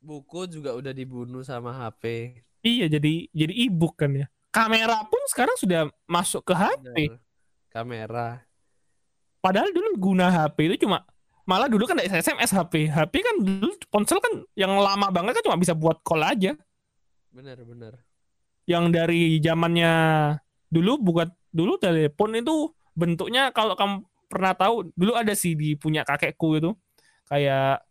Buku 0.04 0.52
juga 0.52 0.76
udah 0.76 0.92
dibunuh 0.92 1.48
sama 1.48 1.72
HP. 1.72 2.36
Iya 2.60 2.92
jadi 2.92 3.32
jadi 3.32 3.54
e-book 3.72 4.04
kan 4.04 4.12
ya. 4.12 4.28
Kamera 4.52 5.00
pun 5.08 5.24
sekarang 5.32 5.56
sudah 5.56 5.88
masuk 6.04 6.44
ke 6.44 6.54
HP. 6.60 7.16
Kamera. 7.72 8.44
Padahal 9.40 9.72
dulu 9.72 9.96
guna 9.96 10.28
HP 10.28 10.76
itu 10.76 10.84
cuma 10.84 11.08
malah 11.48 11.72
dulu 11.72 11.88
kan 11.88 11.96
ada 12.04 12.12
SMS 12.12 12.52
HP. 12.52 12.92
HP 12.92 13.14
kan 13.24 13.36
dulu 13.40 13.80
ponsel 13.88 14.20
kan 14.20 14.44
yang 14.60 14.76
lama 14.76 15.08
banget 15.08 15.40
kan 15.40 15.44
cuma 15.48 15.56
bisa 15.56 15.72
buat 15.72 16.04
call 16.04 16.28
aja. 16.28 16.52
Bener 17.32 17.64
bener. 17.64 18.04
Yang 18.68 18.86
dari 18.92 19.40
zamannya 19.40 19.94
dulu 20.72 20.98
bukan 20.98 21.28
dulu 21.52 21.76
telepon 21.76 22.32
itu 22.40 22.72
bentuknya 22.96 23.52
kalau 23.52 23.76
kamu 23.76 24.08
pernah 24.32 24.56
tahu 24.56 24.88
dulu 24.96 25.20
ada 25.20 25.36
sih 25.36 25.60
di 25.60 25.76
punya 25.76 26.08
kakekku 26.08 26.56
itu 26.56 26.72
kayak 27.28 27.84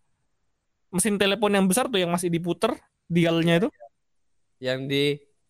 mesin 0.91 1.21
telepon 1.21 1.55
yang 1.55 1.69
besar 1.69 1.87
tuh 1.87 2.01
yang 2.03 2.11
masih 2.11 2.33
diputer 2.33 2.75
dialnya 3.07 3.65
itu. 3.65 3.69
Yang 4.61 4.81
di 4.91 5.05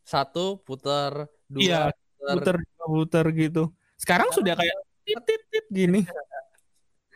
satu 0.05 0.61
putar, 0.63 1.27
dua 1.49 1.61
Iya, 1.61 1.81
putar. 1.91 2.35
puter 2.37 2.57
puter 2.87 3.27
gitu. 3.35 3.63
Sekarang 3.97 4.31
sudah 4.31 4.55
kayak 4.55 4.77
tit 5.05 5.21
tit 5.27 5.43
tit 5.51 5.67
gini. 5.73 6.01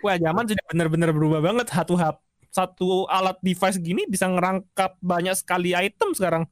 Wah, 0.04 0.20
zaman 0.20 0.44
sudah 0.44 0.64
benar-benar 0.68 1.10
berubah 1.16 1.40
banget. 1.40 1.72
Satu 1.72 1.96
hap, 1.96 2.20
satu 2.52 3.08
alat 3.08 3.40
device 3.40 3.80
gini 3.80 4.04
bisa 4.04 4.28
ngerangkap 4.28 5.00
banyak 5.00 5.32
sekali 5.38 5.72
item 5.72 6.12
sekarang. 6.12 6.44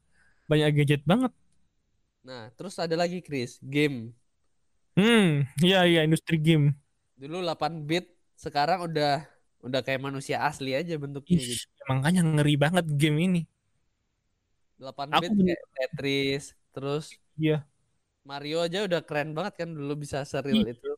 Banyak 0.48 0.72
gadget 0.72 1.02
banget. 1.04 1.32
Nah, 2.22 2.54
terus 2.54 2.78
ada 2.78 2.94
lagi 2.94 3.18
Chris, 3.18 3.58
game. 3.62 4.14
Hmm, 4.94 5.42
iya 5.64 5.82
iya 5.88 6.00
industri 6.06 6.36
game. 6.38 6.76
Dulu 7.18 7.42
8 7.42 7.82
bit, 7.88 8.06
sekarang 8.38 8.86
udah 8.86 9.26
udah 9.62 9.80
kayak 9.86 10.02
manusia 10.02 10.42
asli 10.42 10.74
aja 10.74 10.94
bentuknya 10.98 11.38
Ih, 11.38 11.46
gitu. 11.54 11.66
makanya 11.90 12.22
ngeri 12.26 12.54
banget 12.58 12.86
game 12.98 13.18
ini. 13.26 13.40
8 14.78 15.08
Aku 15.14 15.22
bit 15.22 15.32
kayak 15.38 15.62
Tetris, 15.74 16.44
terus 16.74 17.04
iya. 17.38 17.62
Mario 18.26 18.62
aja 18.62 18.86
udah 18.86 19.00
keren 19.02 19.34
banget 19.34 19.54
kan 19.66 19.68
dulu 19.74 19.94
bisa 20.02 20.22
Ih, 20.50 20.62
seril 20.62 20.62
itu. 20.74 20.90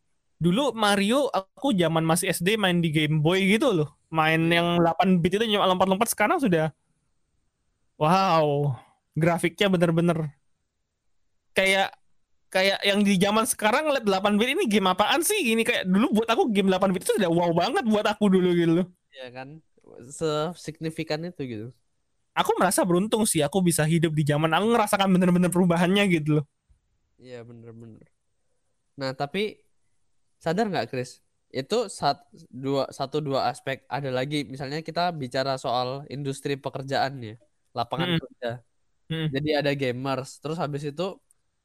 dulu 0.42 0.74
Mario 0.76 1.30
aku 1.32 1.72
zaman 1.72 2.04
masih 2.04 2.28
SD 2.36 2.60
main 2.60 2.78
di 2.84 2.90
Game 2.92 3.20
Boy 3.24 3.48
gitu 3.56 3.72
loh. 3.72 3.88
Main 4.12 4.50
yang 4.52 4.78
8 4.80 5.18
bit 5.22 5.36
itu 5.40 5.44
cuma 5.56 5.66
lompat-lompat 5.70 6.08
sekarang 6.12 6.38
sudah 6.42 6.70
wow. 7.98 8.74
Grafiknya 9.14 9.70
bener-bener 9.70 10.34
kayak 11.54 11.94
kayak 12.54 12.78
yang 12.86 13.02
di 13.02 13.18
zaman 13.18 13.46
sekarang 13.46 13.90
liat 13.90 14.06
8 14.06 14.38
bit 14.38 14.54
ini 14.54 14.64
game 14.70 14.86
apaan 14.90 15.22
sih? 15.26 15.54
Ini 15.54 15.62
kayak 15.66 15.82
dulu 15.90 16.22
buat 16.22 16.28
aku 16.30 16.42
game 16.54 16.70
8 16.70 16.90
bit 16.94 17.02
itu 17.02 17.14
udah 17.18 17.30
wow 17.30 17.50
banget 17.50 17.84
buat 17.86 18.06
aku 18.06 18.30
dulu 18.30 18.48
gitu 18.54 18.72
loh. 18.82 18.86
Iya 19.14 19.26
kan? 19.34 19.48
Sesignifikan 20.10 21.20
itu 21.26 21.42
gitu. 21.46 21.66
Aku 22.34 22.50
merasa 22.58 22.82
beruntung 22.82 23.22
sih 23.30 23.46
aku 23.46 23.62
bisa 23.62 23.86
hidup 23.86 24.10
di 24.10 24.26
zaman 24.26 24.50
aku 24.50 24.66
ngerasakan 24.74 25.06
bener-bener 25.14 25.50
perubahannya 25.54 26.02
gitu 26.10 26.42
loh. 26.42 26.44
Iya 27.22 27.46
bener-bener. 27.48 28.06
Nah 29.00 29.10
tapi 29.14 29.38
sadar 30.44 30.66
nggak 30.70 30.88
Chris? 30.90 31.10
Itu 31.54 31.86
sat, 31.86 32.18
dua, 32.50 32.90
satu 32.90 33.22
dua 33.22 33.40
aspek. 33.50 33.86
Ada 33.86 34.10
lagi 34.10 34.42
misalnya 34.52 34.82
kita 34.82 35.14
bicara 35.22 35.54
soal 35.64 35.88
industri 36.10 36.58
pekerjaan 36.58 37.12
ya, 37.22 37.34
lapangan 37.78 38.08
Mm-mm. 38.10 38.20
kerja. 38.22 38.48
Mm-mm. 39.10 39.26
Jadi 39.34 39.48
ada 39.60 39.70
gamers. 39.80 40.30
Terus 40.42 40.58
habis 40.58 40.82
itu 40.90 41.02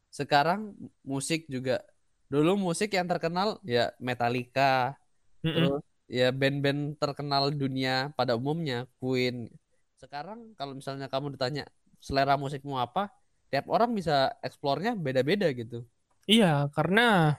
sekarang 0.09 0.75
musik 1.05 1.45
juga. 1.49 1.81
Dulu 2.29 2.57
musik 2.57 2.93
yang 2.93 3.09
terkenal 3.09 3.57
ya 3.65 3.89
Metallica, 3.97 4.93
Mm-mm. 5.41 5.53
terus 5.53 5.81
ya 6.09 6.29
band-band 6.29 6.97
terkenal 6.97 7.49
dunia 7.53 8.13
pada 8.13 8.37
umumnya 8.37 8.85
Queen. 9.01 9.49
Sekarang 9.97 10.53
kalau 10.53 10.77
misalnya 10.77 11.09
kamu 11.09 11.33
ditanya 11.37 11.65
selera 11.97 12.37
musikmu 12.37 12.77
apa, 12.77 13.09
tiap 13.49 13.65
orang 13.69 13.93
bisa 13.97 14.33
eksplornya 14.45 14.93
beda-beda 14.93 15.49
gitu. 15.53 15.85
Iya, 16.29 16.69
karena 16.73 17.33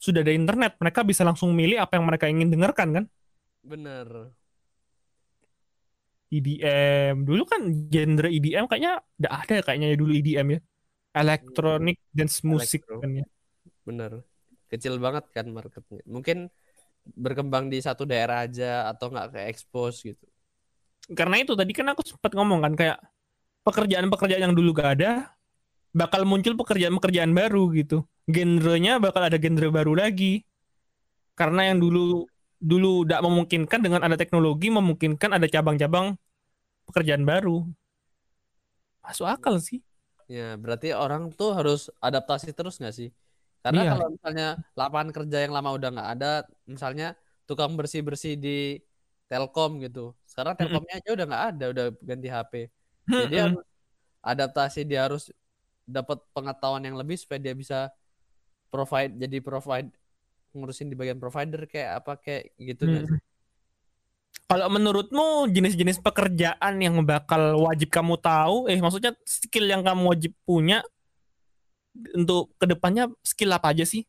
sudah 0.00 0.24
ada 0.24 0.32
internet, 0.32 0.76
mereka 0.80 1.04
bisa 1.04 1.24
langsung 1.24 1.52
milih 1.52 1.80
apa 1.80 2.00
yang 2.00 2.04
mereka 2.08 2.28
ingin 2.28 2.48
dengarkan 2.48 2.88
kan. 2.92 3.04
Bener. 3.64 4.32
EDM 6.34 7.22
dulu 7.22 7.46
kan 7.46 7.62
genre 7.86 8.26
EDM 8.26 8.66
kayaknya 8.66 8.98
udah 9.22 9.32
ada 9.44 9.56
kayaknya 9.62 9.94
ya 9.94 9.96
dulu 9.96 10.12
EDM 10.18 10.46
ya. 10.58 10.60
Electronic 11.14 11.96
dance 12.10 12.42
music 12.42 12.82
Elektro. 12.84 12.98
kan 12.98 13.10
ya. 13.22 13.26
Bener. 13.86 14.12
Kecil 14.66 14.98
banget 14.98 15.30
kan 15.30 15.46
marketnya. 15.48 16.02
Mungkin 16.10 16.50
berkembang 17.04 17.70
di 17.70 17.78
satu 17.78 18.02
daerah 18.02 18.42
aja 18.42 18.90
atau 18.90 19.12
nggak 19.12 19.38
ke 19.38 19.40
expose 19.46 20.02
gitu. 20.02 20.26
Karena 21.12 21.38
itu 21.38 21.52
tadi 21.54 21.70
kan 21.76 21.86
aku 21.92 22.02
sempat 22.02 22.32
ngomong 22.32 22.64
kan 22.64 22.74
kayak 22.74 22.98
pekerjaan-pekerjaan 23.62 24.50
yang 24.50 24.56
dulu 24.56 24.72
gak 24.76 25.00
ada 25.00 25.36
bakal 25.94 26.26
muncul 26.26 26.58
pekerjaan-pekerjaan 26.58 27.30
baru 27.30 27.70
gitu. 27.76 28.02
Genrenya 28.26 28.98
bakal 28.98 29.28
ada 29.28 29.38
genre 29.38 29.68
baru 29.70 29.94
lagi. 29.94 30.42
Karena 31.38 31.70
yang 31.70 31.78
dulu 31.78 32.26
dulu 32.58 33.04
tidak 33.04 33.20
memungkinkan 33.20 33.80
dengan 33.84 34.00
ada 34.00 34.16
teknologi 34.16 34.72
memungkinkan 34.72 35.36
ada 35.36 35.46
cabang-cabang 35.46 36.16
pekerjaan 36.88 37.22
baru. 37.22 37.68
Masuk 39.04 39.28
akal 39.28 39.60
sih. 39.60 39.84
Ya, 40.32 40.56
berarti 40.62 40.86
orang 41.02 41.22
tuh 41.38 41.48
harus 41.58 41.78
adaptasi 42.06 42.48
terus 42.56 42.74
nggak 42.80 42.94
sih? 42.98 43.08
Karena 43.64 43.80
Iya. 43.84 43.90
kalau 43.90 44.06
misalnya 44.14 44.44
lapangan 44.78 45.10
kerja 45.16 45.36
yang 45.44 45.52
lama 45.56 45.70
udah 45.76 45.88
nggak 45.94 46.08
ada, 46.16 46.26
misalnya 46.74 47.04
tukang 47.48 47.72
bersih-bersih 47.78 48.32
di 48.44 48.48
Telkom 49.28 49.70
gitu. 49.84 50.00
Sekarang. 50.30 50.52
Telkomnya 50.56 50.92
aja 51.00 51.08
udah 51.16 51.24
nggak 51.28 51.44
ada, 51.52 51.64
udah 51.72 51.84
ganti 52.08 52.26
HP. 52.34 52.54
Jadi 53.20 53.34
harus 53.44 53.64
adaptasi 54.30 54.80
dia 54.90 55.00
harus 55.06 55.22
dapat 55.96 56.18
pengetahuan 56.36 56.84
yang 56.88 56.96
lebih 57.00 57.16
supaya 57.22 57.40
dia 57.46 57.54
bisa 57.62 57.76
provide 58.72 59.12
jadi 59.22 59.36
provide 59.44 59.88
ngurusin 60.56 60.88
di 60.92 60.96
bagian 61.00 61.20
provider 61.22 61.60
kayak 61.72 61.90
apa 62.04 62.12
kayak 62.24 62.42
gitu 62.68 62.82
nggak 62.90 63.04
sih? 63.10 63.16
Mm. 63.16 63.23
Kalau 64.44 64.68
menurutmu 64.68 65.48
jenis-jenis 65.48 66.04
pekerjaan 66.04 66.74
yang 66.76 67.00
bakal 67.06 67.64
wajib 67.64 67.88
kamu 67.88 68.20
tahu, 68.20 68.68
eh 68.68 68.76
maksudnya 68.76 69.16
skill 69.24 69.64
yang 69.64 69.80
kamu 69.80 70.12
wajib 70.12 70.32
punya 70.44 70.84
untuk 72.12 72.52
ke 72.60 72.66
depannya 72.68 73.08
skill 73.24 73.56
apa 73.56 73.72
aja 73.72 73.88
sih? 73.88 74.04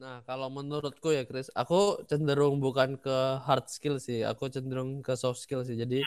Nah, 0.00 0.26
kalau 0.26 0.50
menurutku 0.50 1.14
ya 1.14 1.22
Chris, 1.22 1.52
aku 1.54 2.02
cenderung 2.10 2.58
bukan 2.58 2.98
ke 2.98 3.38
hard 3.46 3.70
skill 3.70 4.02
sih, 4.02 4.26
aku 4.26 4.50
cenderung 4.50 4.98
ke 4.98 5.14
soft 5.14 5.38
skill 5.38 5.62
sih. 5.62 5.78
Jadi 5.78 6.02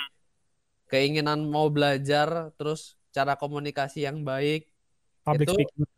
keinginan 0.91 1.47
mau 1.47 1.71
belajar, 1.71 2.51
terus 2.59 2.99
cara 3.15 3.39
komunikasi 3.39 4.03
yang 4.03 4.27
baik, 4.27 4.67
Public 5.25 5.47
Itu- 5.49 5.89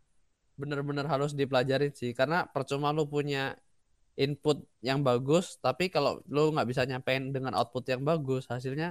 bener-bener 0.55 1.03
harus 1.09 1.35
dipelajarin 1.35 1.91
sih. 1.91 2.15
Karena 2.15 2.47
percuma 2.47 2.93
lu 2.95 3.09
punya 3.09 3.57
input 4.23 4.57
yang 4.89 4.99
bagus, 5.07 5.45
tapi 5.65 5.83
kalau 5.95 6.11
lu 6.33 6.39
nggak 6.53 6.67
bisa 6.71 6.83
nyampein 6.89 7.23
dengan 7.35 7.53
output 7.59 7.83
yang 7.93 8.01
bagus, 8.09 8.43
hasilnya 8.53 8.87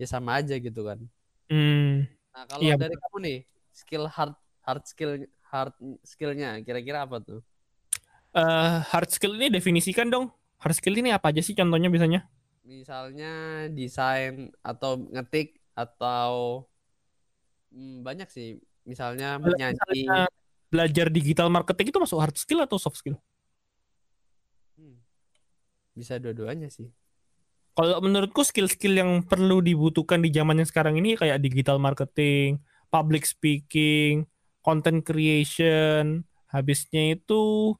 ya 0.00 0.06
sama 0.14 0.30
aja 0.40 0.54
gitu 0.66 0.80
kan. 0.88 0.98
Hmm, 1.50 2.06
Nah, 2.34 2.44
kalau 2.50 2.66
Iya, 2.66 2.76
dari 2.80 2.94
kamu 3.02 3.16
nih, 3.26 3.36
skill 3.80 4.04
hard 4.16 4.34
hard 4.66 4.82
skill 4.90 5.10
hard 5.50 5.72
skillnya 6.10 6.48
kira-kira 6.66 6.98
apa 7.06 7.16
tuh? 7.28 7.40
eh, 8.34 8.74
hard 8.90 9.08
skill 9.10 9.34
ini 9.38 9.48
definisikan 9.52 10.08
dong. 10.12 10.30
Hard 10.62 10.74
skill 10.78 10.96
ini 10.98 11.10
apa 11.12 11.30
aja 11.32 11.42
sih 11.44 11.54
contohnya 11.56 11.88
biasanya? 11.92 12.24
Misalnya 12.70 13.26
desain 13.76 14.34
atau 14.70 14.92
ngetik 15.12 15.46
atau 15.76 16.32
hmm, 17.72 17.94
banyak 18.06 18.28
sih. 18.36 18.46
Misalnya 18.90 19.26
menyanyi. 19.44 19.98
misalnya 19.98 20.26
belajar 20.72 21.06
digital 21.12 21.48
marketing 21.52 21.86
itu 21.92 21.98
masuk 22.02 22.18
hard 22.22 22.36
skill 22.38 22.60
atau 22.64 22.76
soft 22.80 22.98
skill? 23.00 23.16
Bisa 25.94 26.18
dua-duanya 26.18 26.68
sih. 26.68 26.90
Kalau 27.74 27.98
menurutku 27.98 28.46
skill-skill 28.46 28.94
yang 28.94 29.10
perlu 29.26 29.58
dibutuhkan 29.58 30.22
di 30.22 30.30
zaman 30.30 30.62
yang 30.62 30.68
sekarang 30.68 30.94
ini 30.98 31.18
kayak 31.18 31.42
digital 31.42 31.82
marketing, 31.82 32.62
public 32.86 33.26
speaking, 33.26 34.30
content 34.62 35.02
creation, 35.02 36.22
habisnya 36.54 37.18
itu 37.18 37.74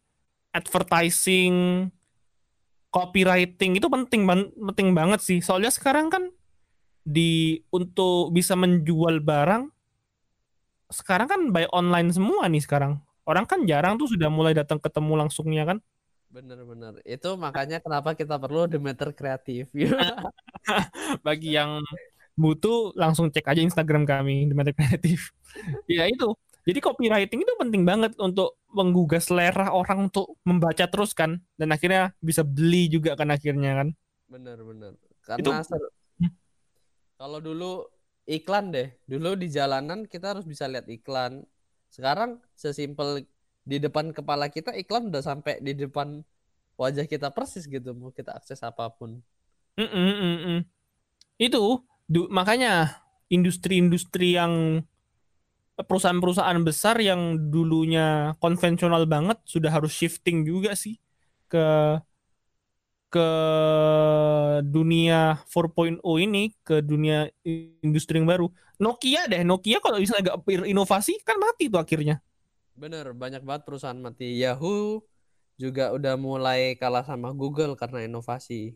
advertising, 0.50 1.86
copywriting 2.90 3.78
itu 3.78 3.86
penting 3.86 4.26
penting 4.26 4.88
banget 4.98 5.22
sih. 5.22 5.38
Soalnya 5.38 5.70
sekarang 5.70 6.10
kan 6.10 6.26
di 7.06 7.62
untuk 7.70 8.34
bisa 8.34 8.58
menjual 8.58 9.22
barang 9.22 9.70
sekarang 10.90 11.26
kan 11.26 11.40
by 11.50 11.66
online 11.74 12.10
semua 12.14 12.46
nih 12.46 12.62
sekarang. 12.62 13.02
Orang 13.24 13.48
kan 13.48 13.64
jarang 13.64 13.96
tuh 13.96 14.10
sudah 14.10 14.28
mulai 14.28 14.52
datang 14.52 14.78
ketemu 14.78 15.26
langsungnya 15.26 15.64
kan. 15.64 15.78
Bener-bener. 16.34 16.98
Itu 17.06 17.38
makanya 17.38 17.78
kenapa 17.78 18.18
kita 18.18 18.34
perlu 18.42 18.66
Demeter 18.66 19.14
kreatif. 19.14 19.70
bagi 21.26 21.54
yang 21.54 21.78
butuh 22.34 22.90
langsung 22.98 23.30
cek 23.30 23.46
aja 23.46 23.62
Instagram 23.62 24.02
kami 24.02 24.50
Mata 24.50 24.74
Kreatif. 24.74 25.30
ya 25.86 26.10
itu. 26.10 26.34
Jadi 26.64 26.78
copywriting 26.80 27.44
itu 27.44 27.54
penting 27.60 27.84
banget 27.84 28.16
untuk 28.18 28.56
menggugah 28.72 29.20
selera 29.20 29.70
orang 29.70 30.08
untuk 30.08 30.40
membaca 30.48 30.88
terus 30.88 31.12
kan 31.12 31.36
dan 31.60 31.68
akhirnya 31.70 32.16
bisa 32.24 32.40
beli 32.40 32.88
juga 32.88 33.14
kan 33.14 33.30
akhirnya 33.30 33.84
kan. 33.84 33.88
Bener-bener. 34.26 34.98
Karena 35.22 35.38
Itu- 35.38 35.52
ser- 35.62 35.92
kalau 37.14 37.38
dulu 37.38 37.86
iklan 38.26 38.74
deh. 38.74 38.90
Dulu 39.06 39.38
di 39.38 39.52
jalanan 39.52 40.08
kita 40.08 40.34
harus 40.34 40.48
bisa 40.48 40.66
lihat 40.66 40.88
iklan. 40.90 41.44
Sekarang 41.92 42.42
sesimpel 42.56 43.28
di 43.70 43.76
depan 43.84 44.06
kepala 44.16 44.46
kita 44.56 44.70
iklan 44.82 45.02
udah 45.10 45.22
sampai 45.30 45.52
di 45.66 45.72
depan 45.82 46.08
wajah 46.82 47.06
kita 47.12 47.28
persis 47.36 47.64
gitu. 47.74 47.90
Mau 48.00 48.10
kita 48.18 48.32
akses 48.38 48.60
apa 48.70 48.84
pun. 48.98 49.10
Mm-mm, 49.78 50.10
mm-mm. 50.22 50.58
Itu 51.40 51.82
du- 52.08 52.30
makanya 52.32 53.02
industri-industri 53.32 54.38
yang 54.38 54.84
perusahaan-perusahaan 55.74 56.60
besar 56.62 56.96
yang 57.02 57.50
dulunya 57.50 58.34
konvensional 58.38 59.04
banget 59.10 59.38
sudah 59.42 59.70
harus 59.74 59.90
shifting 59.90 60.46
juga 60.46 60.78
sih 60.78 61.02
ke 61.50 61.58
ke 63.10 63.28
dunia 64.64 65.38
4.0 65.48 66.16
ini 66.22 66.52
ke 66.66 66.80
dunia 66.84 67.28
industri 67.82 68.18
yang 68.20 68.28
baru. 68.28 68.46
Nokia 68.82 69.26
deh, 69.30 69.42
Nokia 69.46 69.78
kalau 69.84 69.98
misalnya 70.02 70.34
nggak 70.34 70.40
berinovasi 70.46 71.12
kan 71.26 71.36
mati 71.38 71.70
tuh 71.72 71.80
akhirnya. 71.82 72.18
Bener, 72.74 73.14
banyak 73.14 73.46
banget 73.46 73.62
perusahaan 73.62 73.96
mati. 73.96 74.38
Yahoo 74.42 75.02
juga 75.54 75.94
udah 75.94 76.18
mulai 76.18 76.74
kalah 76.74 77.06
sama 77.06 77.30
Google 77.30 77.78
karena 77.78 78.02
inovasi. 78.02 78.74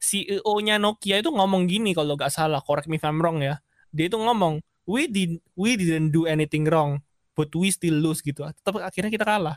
CEO-nya 0.00 0.76
Nokia 0.76 1.20
itu 1.20 1.32
ngomong 1.32 1.68
gini 1.68 1.96
kalau 1.96 2.16
nggak 2.16 2.32
salah, 2.32 2.60
correct 2.60 2.88
me 2.88 2.96
if 3.00 3.04
I'm 3.04 3.20
wrong 3.20 3.40
ya. 3.44 3.60
Dia 3.92 4.08
itu 4.08 4.16
ngomong, 4.16 4.60
we 4.88 5.08
did 5.08 5.40
we 5.56 5.76
didn't 5.76 6.12
do 6.12 6.28
anything 6.28 6.68
wrong, 6.68 7.00
but 7.32 7.52
we 7.56 7.72
still 7.72 7.96
lose 7.96 8.20
gitu. 8.20 8.44
Tetap 8.44 8.76
akhirnya 8.80 9.12
kita 9.12 9.24
kalah. 9.24 9.56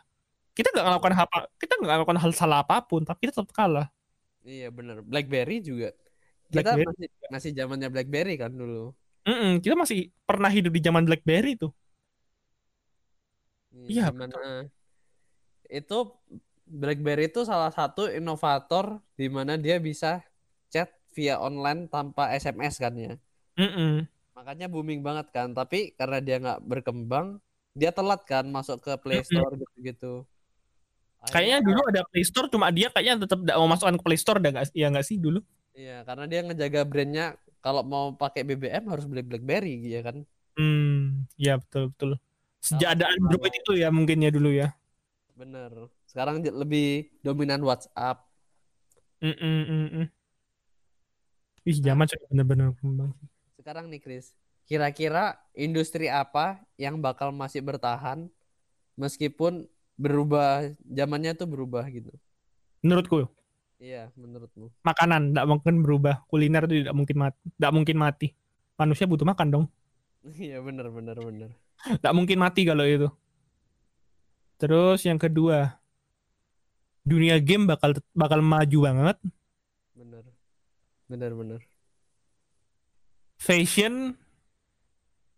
Kita 0.55 0.75
nggak 0.75 0.85
melakukan 0.85 1.15
apa, 1.15 1.37
kita 1.55 1.73
nggak 1.79 1.95
melakukan 2.03 2.19
hal 2.19 2.31
salah 2.35 2.59
apa 2.63 2.83
pun, 2.83 3.07
tapi 3.07 3.27
kita 3.27 3.39
tetap 3.39 3.51
kalah. 3.55 3.87
Iya 4.43 4.71
bener. 4.71 5.03
BlackBerry 5.03 5.63
juga. 5.63 5.95
Kita 6.51 6.75
BlackBerry. 6.75 6.87
masih 6.87 7.07
masih 7.31 7.51
zamannya 7.55 7.87
BlackBerry 7.91 8.35
kan 8.35 8.51
dulu. 8.51 8.91
Mm-mm, 9.27 9.59
kita 9.59 9.75
masih 9.75 10.09
pernah 10.23 10.49
hidup 10.49 10.71
di 10.71 10.81
zaman 10.81 11.03
BlackBerry 11.03 11.59
tuh. 11.59 11.71
Iya, 13.89 14.13
Di 14.13 14.15
mana 14.15 14.69
itu 15.69 15.97
BlackBerry 16.69 17.34
itu 17.34 17.41
salah 17.45 17.73
satu 17.73 18.06
inovator 18.10 19.02
di 19.17 19.25
mana 19.25 19.58
dia 19.58 19.82
bisa 19.82 20.21
chat 20.69 20.89
via 21.17 21.41
online 21.41 21.89
tanpa 21.89 22.30
SMS 22.38 22.78
kan 22.78 22.93
ya. 22.93 23.13
Mm-mm. 23.58 24.06
Makanya 24.38 24.69
booming 24.69 25.02
banget 25.02 25.34
kan. 25.34 25.52
Tapi 25.58 25.97
karena 25.97 26.17
dia 26.21 26.38
nggak 26.38 26.60
berkembang, 26.63 27.41
dia 27.73 27.89
telat 27.89 28.21
kan 28.23 28.45
masuk 28.47 28.80
ke 28.86 28.93
Play. 29.02 29.25
Store 29.25 29.58
gitu-gitu. 29.58 30.23
Kayaknya 31.30 31.58
dulu 31.65 31.82
ada 31.89 32.02
Play 32.08 32.23
Store, 32.23 32.47
cuma 32.47 32.71
dia 32.71 32.88
kayaknya 32.93 33.28
tetap 33.28 33.39
mau 33.43 33.67
masukkan 33.67 33.97
ke 33.99 34.04
Play 34.06 34.19
Store, 34.21 34.39
dah? 34.39 34.63
Ya 34.71 34.88
nggak 34.88 35.06
sih 35.06 35.17
dulu? 35.19 35.41
Iya, 35.75 36.06
karena 36.08 36.25
dia 36.32 36.39
ngejaga 36.45 36.82
brandnya 36.88 37.25
kalau 37.60 37.84
mau 37.84 38.15
pakai 38.15 38.41
BBM 38.47 38.88
harus 38.88 39.06
beli 39.10 39.23
BlackBerry 39.25 39.75
ya 39.84 40.02
kan. 40.08 40.23
Hmm, 40.56 41.28
ya 41.39 41.60
betul 41.60 41.91
betul. 41.91 42.12
Sejak 42.59 42.99
ada 42.99 43.07
Android 43.07 43.53
itu 43.55 43.71
ya 43.79 43.87
mungkin 43.89 44.19
ya 44.19 44.29
dulu 44.29 44.51
ya. 44.51 44.75
Bener. 45.33 45.71
Sekarang 46.03 46.43
lebih 46.43 47.07
dominan 47.23 47.63
WhatsApp. 47.63 48.27
Mm-mm, 49.23 49.59
mm-mm. 49.67 50.05
Ih, 51.67 51.77
zaman 51.79 52.07
sudah 52.07 52.27
benar-benar 52.31 52.67
berkembang. 52.75 53.11
Sekarang 53.59 53.85
nih 53.91 53.99
Chris, 53.99 54.31
kira-kira 54.63 55.37
industri 55.53 56.07
apa 56.07 56.59
yang 56.79 56.99
bakal 57.03 57.29
masih 57.35 57.59
bertahan 57.63 58.31
meskipun 58.95 59.67
berubah 59.99 60.71
zamannya 60.87 61.35
tuh 61.35 61.47
berubah 61.47 61.83
gitu. 61.91 62.11
Menurutku, 62.79 63.27
Iya, 63.79 64.11
menurutmu. 64.15 64.71
makanan 64.83 65.31
tidak 65.31 65.45
mungkin 65.47 65.75
berubah. 65.83 66.23
Kuliner 66.27 66.67
itu 66.67 66.83
tidak 66.83 66.95
mungkin 66.95 67.17
mati. 67.19 67.39
Tidak 67.55 67.71
mungkin 67.75 67.95
mati. 67.99 68.27
Manusia 68.79 69.07
butuh 69.07 69.27
makan 69.27 69.47
dong. 69.51 69.65
Iya, 70.35 70.59
bener 70.59 70.91
bener 70.91 71.15
bener. 71.15 71.51
Tidak 71.85 72.13
mungkin 72.15 72.37
mati 72.43 72.67
kalau 72.67 72.83
itu. 72.83 73.07
Terus 74.59 74.99
yang 75.07 75.15
kedua, 75.15 75.79
dunia 77.07 77.39
game 77.39 77.63
bakal 77.63 77.95
bakal 78.11 78.43
maju 78.43 78.77
banget. 78.83 79.17
Bener. 79.95 80.23
Bener 81.07 81.31
bener. 81.31 81.61
Fashion, 83.39 84.19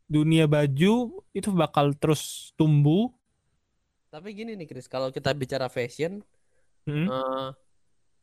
dunia 0.10 0.50
baju 0.50 1.22
itu 1.32 1.50
bakal 1.54 1.94
terus 1.94 2.50
tumbuh. 2.58 3.14
Tapi 4.10 4.34
gini 4.36 4.58
nih 4.58 4.68
Chris, 4.68 4.90
kalau 4.90 5.14
kita 5.14 5.32
bicara 5.32 5.70
fashion, 5.72 6.26
Mm. 6.90 7.06
eh, 7.06 7.48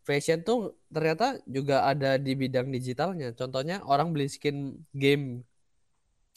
fashion 0.03 0.43
tuh 0.43 0.75
ternyata 0.91 1.39
juga 1.47 1.87
ada 1.87 2.19
di 2.19 2.35
bidang 2.35 2.67
digitalnya. 2.75 3.31
Contohnya 3.39 3.87
orang 3.87 4.11
beli 4.11 4.27
skin 4.27 4.83
game 4.91 5.47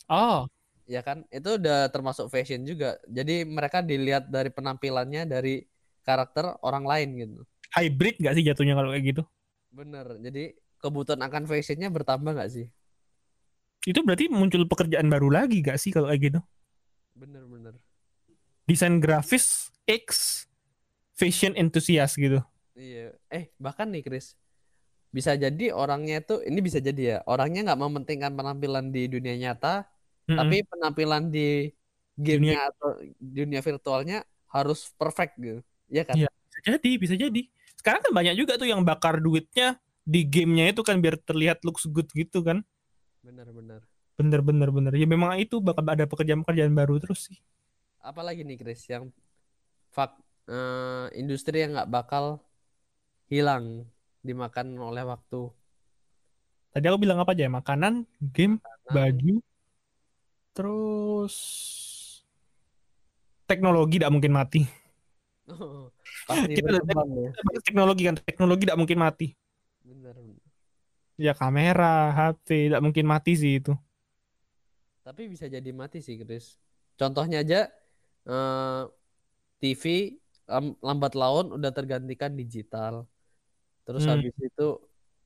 Oh, 0.05 0.45
ya 0.85 1.01
kan? 1.05 1.25
Itu 1.29 1.57
udah 1.61 1.89
termasuk 1.93 2.29
fashion 2.31 2.63
juga. 2.65 2.97
Jadi 3.09 3.43
mereka 3.45 3.81
dilihat 3.81 4.29
dari 4.29 4.49
penampilannya 4.49 5.27
dari 5.29 5.65
karakter 6.01 6.57
orang 6.65 6.85
lain 6.85 7.09
gitu. 7.17 7.41
Hybrid 7.71 8.19
nggak 8.19 8.33
sih 8.35 8.43
jatuhnya 8.45 8.75
kalau 8.75 8.91
kayak 8.91 9.05
gitu? 9.15 9.23
bener. 9.71 10.19
Jadi 10.19 10.51
kebutuhan 10.83 11.23
akan 11.23 11.47
fashionnya 11.47 11.87
bertambah 11.87 12.35
nggak 12.35 12.51
sih? 12.51 12.67
Itu 13.87 14.03
berarti 14.05 14.29
muncul 14.29 14.67
pekerjaan 14.67 15.07
baru 15.09 15.31
lagi 15.31 15.63
nggak 15.63 15.79
sih 15.79 15.89
kalau 15.89 16.11
kayak 16.11 16.21
gitu? 16.33 16.39
bener 17.15 17.43
bener. 17.45 17.73
Desain 18.65 18.97
grafis 18.97 19.69
X 19.85 20.43
fashion 21.13 21.53
enthusiast 21.53 22.17
gitu. 22.17 22.41
iya. 22.73 23.13
Eh 23.29 23.53
bahkan 23.61 23.87
nih 23.89 24.01
Chris. 24.01 24.35
Bisa 25.11 25.35
jadi 25.35 25.75
orangnya 25.75 26.23
tuh 26.23 26.39
ini 26.43 26.59
bisa 26.63 26.79
jadi 26.79 27.01
ya 27.01 27.17
orangnya 27.27 27.71
nggak 27.71 27.79
mementingkan 27.79 28.31
penampilan 28.31 28.89
di 28.89 29.11
dunia 29.11 29.35
nyata 29.37 29.85
Mm-mm. 30.29 30.37
tapi 30.37 30.55
penampilan 30.67 31.23
di 31.33 31.71
gamenya 32.17 32.69
atau 32.69 32.99
dunia 33.17 33.61
virtualnya 33.63 34.21
harus 34.51 34.91
perfect 34.99 35.39
gitu 35.39 35.59
ya 35.89 36.03
kan 36.05 36.15
Iya. 36.19 36.29
bisa 36.29 36.59
jadi, 36.67 36.91
bisa 36.99 37.15
jadi. 37.15 37.41
Sekarang 37.79 38.01
kan 38.05 38.11
banyak 38.13 38.35
juga 38.37 38.59
tuh 38.59 38.67
yang 38.69 38.83
bakar 38.83 39.17
duitnya 39.23 39.79
di 40.03 40.27
gamenya 40.27 40.75
itu 40.75 40.81
kan 40.83 40.99
biar 40.99 41.15
terlihat 41.23 41.63
looks 41.65 41.87
good 41.89 42.05
gitu 42.13 42.43
kan. 42.43 42.61
Bener 44.19 44.41
bener 44.45 44.69
bener. 44.69 44.93
Ya 44.93 45.07
memang 45.09 45.39
itu 45.41 45.57
bakal 45.63 45.81
ada 45.87 46.05
pekerjaan-pekerjaan 46.05 46.73
baru 46.75 47.01
terus 47.01 47.31
sih. 47.31 47.39
apalagi 48.01 48.41
nih 48.41 48.57
Chris 48.57 48.81
yang 48.89 49.13
fak 49.93 50.17
eh, 50.49 51.05
industri 51.21 51.61
yang 51.61 51.77
nggak 51.77 51.89
bakal 51.89 52.41
hilang 53.29 53.85
dimakan 54.25 54.73
oleh 54.81 55.05
waktu 55.05 55.53
Tadi 56.71 56.85
aku 56.87 57.03
bilang 57.03 57.19
apa 57.19 57.35
aja 57.35 57.45
ya? 57.47 57.51
Makanan, 57.51 57.93
game, 58.31 58.63
Nah, 58.63 58.95
baju, 58.95 59.43
terus 60.51 61.35
teknologi 63.45 63.99
tidak 63.99 64.13
mungkin 64.13 64.31
mati. 64.31 64.61
pasti 66.29 66.53
Kita 66.55 66.67
udah- 66.79 66.85
ya 67.11 67.31
Teknologi 67.61 68.03
kan, 68.07 68.15
teknologi 68.17 68.63
tidak 68.65 68.79
mungkin 68.79 68.99
mati. 68.99 69.27
bener 69.81 70.15
bener. 70.15 70.39
Ya 71.19 71.33
kamera, 71.33 72.09
HP, 72.11 72.71
tidak 72.71 72.81
mungkin 72.81 73.05
mati 73.05 73.35
sih 73.35 73.59
itu. 73.59 73.73
tapi 75.01 75.25
bisa 75.25 75.49
jadi 75.49 75.65
mati 75.73 75.97
sih 75.97 76.13
Chris 76.15 76.61
contohnya 76.93 77.41
aja 77.41 77.65
eh, 78.23 78.81
TV 79.57 80.13
lam- 80.45 80.77
lambat 80.77 81.17
laun 81.17 81.57
udah 81.57 81.73
tergantikan 81.73 82.29
digital 82.31 83.09
terus 83.81 84.05
Hmm. 84.05 84.21
habis 84.21 84.29
itu 84.37 84.77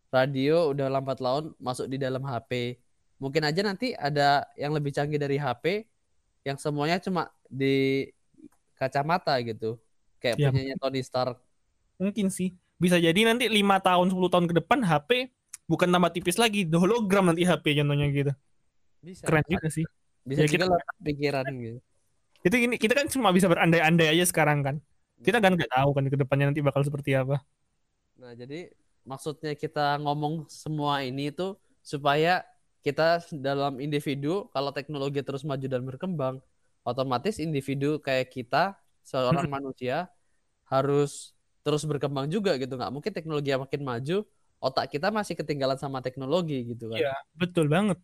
radio 0.08 0.72
udah 0.72 0.88
lambat 0.88 1.20
laun 1.20 1.52
masuk 1.60 1.92
di 1.92 2.00
dalam 2.00 2.24
HP 2.24 2.80
mungkin 3.18 3.42
aja 3.42 3.62
nanti 3.62 3.92
ada 3.92 4.44
yang 4.56 4.72
lebih 4.72 4.92
canggih 4.92 5.16
dari 5.16 5.36
HP 5.36 5.88
yang 6.44 6.56
semuanya 6.56 7.00
cuma 7.00 7.28
di 7.48 8.10
kacamata 8.74 9.34
gitu 9.42 9.80
kayak 10.18 10.36
Ya. 10.38 10.50
punyanya 10.50 10.76
Tony 10.78 11.02
Stark 11.02 11.40
Mungkin 11.96 12.28
sih. 12.28 12.52
Bisa 12.76 13.00
jadi 13.00 13.16
nanti 13.24 13.48
lima 13.48 13.80
tahun, 13.80 14.12
10 14.12 14.28
tahun 14.28 14.52
ke 14.52 14.60
depan 14.60 14.84
HP 14.84 15.32
bukan 15.64 15.88
tambah 15.88 16.12
tipis 16.12 16.36
lagi, 16.36 16.68
hologram 16.68 17.32
nanti 17.32 17.48
HP 17.48 17.72
contohnya 17.80 18.08
gitu. 18.12 18.32
bisa 19.00 19.24
Keren 19.24 19.48
juga 19.48 19.70
sih. 19.72 19.86
bisa 20.22 20.44
Ya, 20.44 20.50
juga 20.50 20.52
kita- 20.52 20.68
lewat 20.76 20.86
pikiran 21.02 21.46
gitu 21.56 21.80
Itu 22.44 22.56
ini 22.60 22.76
kita 22.76 22.94
kan 22.94 23.08
cuma 23.08 23.32
bisa 23.32 23.48
berandai-andai 23.48 24.12
aja 24.12 24.26
sekarang 24.28 24.60
kan. 24.62 24.76
Kita 25.18 25.40
kan 25.40 25.56
nggak 25.56 25.72
tahu 25.72 25.90
kan 25.94 26.04
ke 26.06 26.16
depannya 26.16 26.52
nanti 26.52 26.60
bakal 26.60 26.84
seperti 26.84 27.16
apa. 27.16 27.40
Nah, 28.20 28.36
jadi 28.36 28.70
maksudnya 29.02 29.56
kita 29.56 29.96
ngomong 29.98 30.46
semua 30.46 31.00
ini 31.02 31.32
itu 31.32 31.56
supaya 31.80 32.44
kita 32.86 33.26
dalam 33.34 33.82
individu 33.82 34.46
kalau 34.54 34.70
teknologi 34.70 35.26
terus 35.26 35.42
maju 35.42 35.66
dan 35.66 35.82
berkembang, 35.82 36.36
otomatis 36.86 37.42
individu 37.42 37.98
kayak 37.98 38.30
kita 38.30 38.78
seorang 39.02 39.50
manusia 39.58 40.14
harus 40.70 41.34
terus 41.66 41.82
berkembang 41.82 42.30
juga 42.30 42.54
gitu. 42.62 42.78
Nggak 42.78 42.94
mungkin 42.94 43.10
teknologi 43.10 43.50
yang 43.50 43.66
makin 43.66 43.82
maju, 43.82 44.18
otak 44.62 44.94
kita 44.94 45.10
masih 45.10 45.34
ketinggalan 45.34 45.82
sama 45.82 46.06
teknologi 46.06 46.62
gitu 46.62 46.94
kan. 46.94 47.02
Iya. 47.02 47.18
Betul 47.34 47.74
banget. 47.74 47.98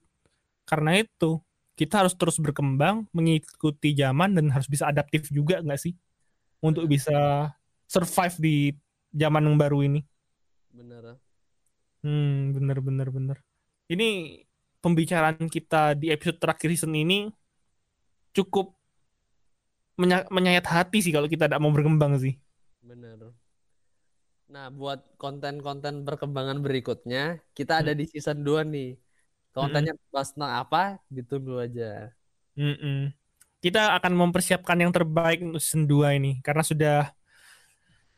Karena 0.66 0.98
itu 0.98 1.38
kita 1.78 2.02
harus 2.02 2.18
terus 2.18 2.42
berkembang, 2.42 3.06
mengikuti 3.14 3.94
zaman 3.94 4.34
dan 4.34 4.50
harus 4.50 4.66
bisa 4.66 4.90
adaptif 4.90 5.30
juga 5.30 5.62
nggak 5.62 5.78
sih? 5.78 5.94
Untuk 6.58 6.90
bisa 6.90 7.54
survive 7.86 8.36
di 8.42 8.56
zaman 9.14 9.46
yang 9.46 9.62
baru 9.62 9.86
ini. 9.86 10.02
Bener. 10.74 11.22
Hmm, 12.02 12.58
bener 12.58 12.82
bener 12.82 13.08
bener. 13.14 13.38
Ini 13.86 14.42
pembicaraan 14.82 15.46
kita 15.48 15.94
di 15.94 16.10
episode 16.10 16.42
terakhir 16.42 16.74
season 16.74 16.98
ini 16.98 17.30
cukup 18.34 18.74
menya- 19.96 20.28
menyayat 20.34 20.66
hati 20.66 21.06
sih 21.06 21.14
kalau 21.14 21.30
kita 21.30 21.46
tidak 21.46 21.62
mau 21.62 21.70
berkembang 21.70 22.18
sih. 22.18 22.36
Bener. 22.82 23.32
Nah, 24.52 24.68
buat 24.68 25.16
konten-konten 25.16 26.04
perkembangan 26.04 26.60
berikutnya, 26.60 27.40
kita 27.56 27.80
ada 27.80 27.96
di 27.96 28.04
season 28.04 28.44
2 28.44 28.68
nih. 28.68 29.00
Kontennya 29.56 29.96
bahas 30.12 30.36
tentang 30.36 30.60
apa? 30.60 31.00
Ditunggu 31.08 31.62
aja. 31.62 32.12
Mm-mm. 32.60 33.16
Kita 33.64 33.96
akan 33.96 34.12
mempersiapkan 34.18 34.76
yang 34.76 34.92
terbaik 34.92 35.40
untuk 35.40 35.64
season 35.64 35.88
2 35.88 36.20
ini 36.20 36.42
karena 36.44 36.66
sudah 36.66 37.00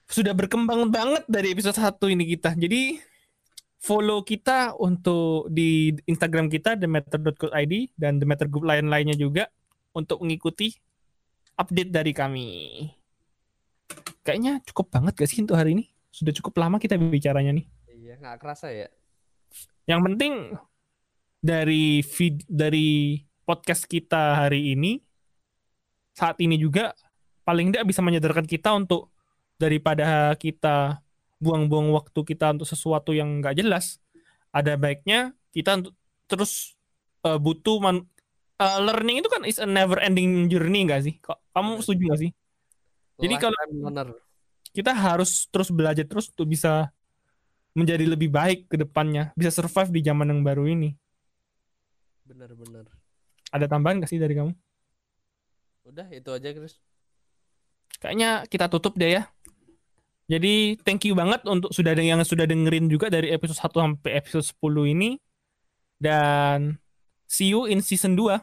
sudah 0.10 0.34
berkembang 0.34 0.90
banget 0.90 1.26
dari 1.30 1.54
episode 1.54 1.78
1 1.78 2.10
ini 2.10 2.24
kita. 2.34 2.58
Jadi 2.58 2.98
follow 3.84 4.24
kita 4.24 4.80
untuk 4.80 5.52
di 5.52 5.92
Instagram 6.08 6.48
kita 6.48 6.80
themeter.co.id 6.80 7.74
dan 8.00 8.16
the 8.16 8.24
Meter 8.24 8.48
Group 8.48 8.64
lain-lainnya 8.64 9.20
juga 9.20 9.52
untuk 9.92 10.24
mengikuti 10.24 10.72
update 11.60 11.92
dari 11.92 12.16
kami. 12.16 12.50
Kayaknya 14.24 14.64
cukup 14.64 14.88
banget 14.88 15.20
gak 15.20 15.28
sih 15.28 15.44
untuk 15.44 15.60
hari 15.60 15.76
ini? 15.76 15.92
Sudah 16.08 16.32
cukup 16.32 16.64
lama 16.64 16.80
kita 16.80 16.96
bicaranya 16.96 17.52
nih. 17.52 17.68
Iya, 17.92 18.24
nggak 18.24 18.40
kerasa 18.40 18.72
ya. 18.72 18.88
Yang 19.84 20.02
penting 20.08 20.34
dari 21.44 22.00
vid 22.00 22.48
dari 22.48 23.20
podcast 23.44 23.84
kita 23.84 24.48
hari 24.48 24.72
ini 24.72 25.04
saat 26.16 26.40
ini 26.40 26.56
juga 26.56 26.96
paling 27.44 27.76
tidak 27.76 27.92
bisa 27.92 28.00
menyadarkan 28.00 28.48
kita 28.48 28.72
untuk 28.72 29.12
daripada 29.60 30.32
kita 30.40 31.03
buang-buang 31.44 31.92
waktu 31.92 32.20
kita 32.24 32.56
untuk 32.56 32.66
sesuatu 32.66 33.12
yang 33.12 33.44
nggak 33.44 33.60
jelas 33.60 34.00
ada 34.56 34.80
baiknya 34.80 35.36
kita 35.52 35.84
untuk 35.84 35.94
terus 36.32 36.80
uh, 37.28 37.36
butuh 37.36 37.84
man, 37.84 38.08
uh, 38.58 38.80
learning 38.80 39.20
itu 39.20 39.28
kan 39.28 39.44
is 39.44 39.60
a 39.60 39.68
never 39.68 40.00
ending 40.00 40.48
journey 40.48 40.88
nggak 40.88 41.04
sih? 41.04 41.16
Kamu 41.52 41.84
setuju 41.84 42.04
nggak 42.08 42.22
sih. 42.24 42.32
jadi 43.22 43.38
kalau 43.38 43.56
kita 44.74 44.90
harus 44.90 45.46
terus 45.54 45.70
belajar 45.70 46.02
terus 46.02 46.34
untuk 46.34 46.50
bisa 46.50 46.90
menjadi 47.78 48.10
lebih 48.10 48.34
baik 48.34 48.66
ke 48.70 48.76
depannya 48.78 49.30
bisa 49.38 49.54
survive 49.54 49.94
di 49.94 50.02
zaman 50.02 50.34
yang 50.34 50.42
baru 50.42 50.66
ini. 50.66 50.98
Benar-benar 52.26 52.90
ada 53.54 53.66
tambahan 53.70 54.02
gak 54.02 54.10
sih 54.10 54.18
dari 54.18 54.34
kamu? 54.34 54.50
Udah 55.86 56.10
itu 56.10 56.30
aja 56.34 56.50
Chris. 56.50 56.82
Kayaknya 58.02 58.50
kita 58.50 58.66
tutup 58.66 58.98
deh 58.98 59.22
ya 59.22 59.30
jadi 60.34 60.82
thank 60.82 61.06
you 61.06 61.14
banget 61.14 61.46
untuk 61.46 61.70
sudah 61.70 61.94
yang 61.94 62.22
sudah 62.26 62.50
dengerin 62.50 62.90
juga 62.90 63.14
dari 63.14 63.30
episode 63.30 63.62
1 63.62 63.70
sampai 63.70 64.12
episode 64.18 64.46
10 64.58 64.94
ini. 64.98 65.10
Dan 66.02 66.82
see 67.30 67.54
you 67.54 67.70
in 67.70 67.80
season 67.80 68.18
2 68.18 68.42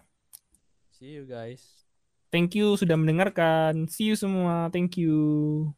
see 1.01 1.17
you 1.17 1.25
guys. 1.25 1.89
Thank 2.29 2.53
you 2.55 2.77
sudah 2.77 2.95
mendengarkan. 2.95 3.89
See 3.89 4.13
you 4.13 4.17
semua. 4.21 4.69
Thank 4.69 5.01
you 5.01 5.73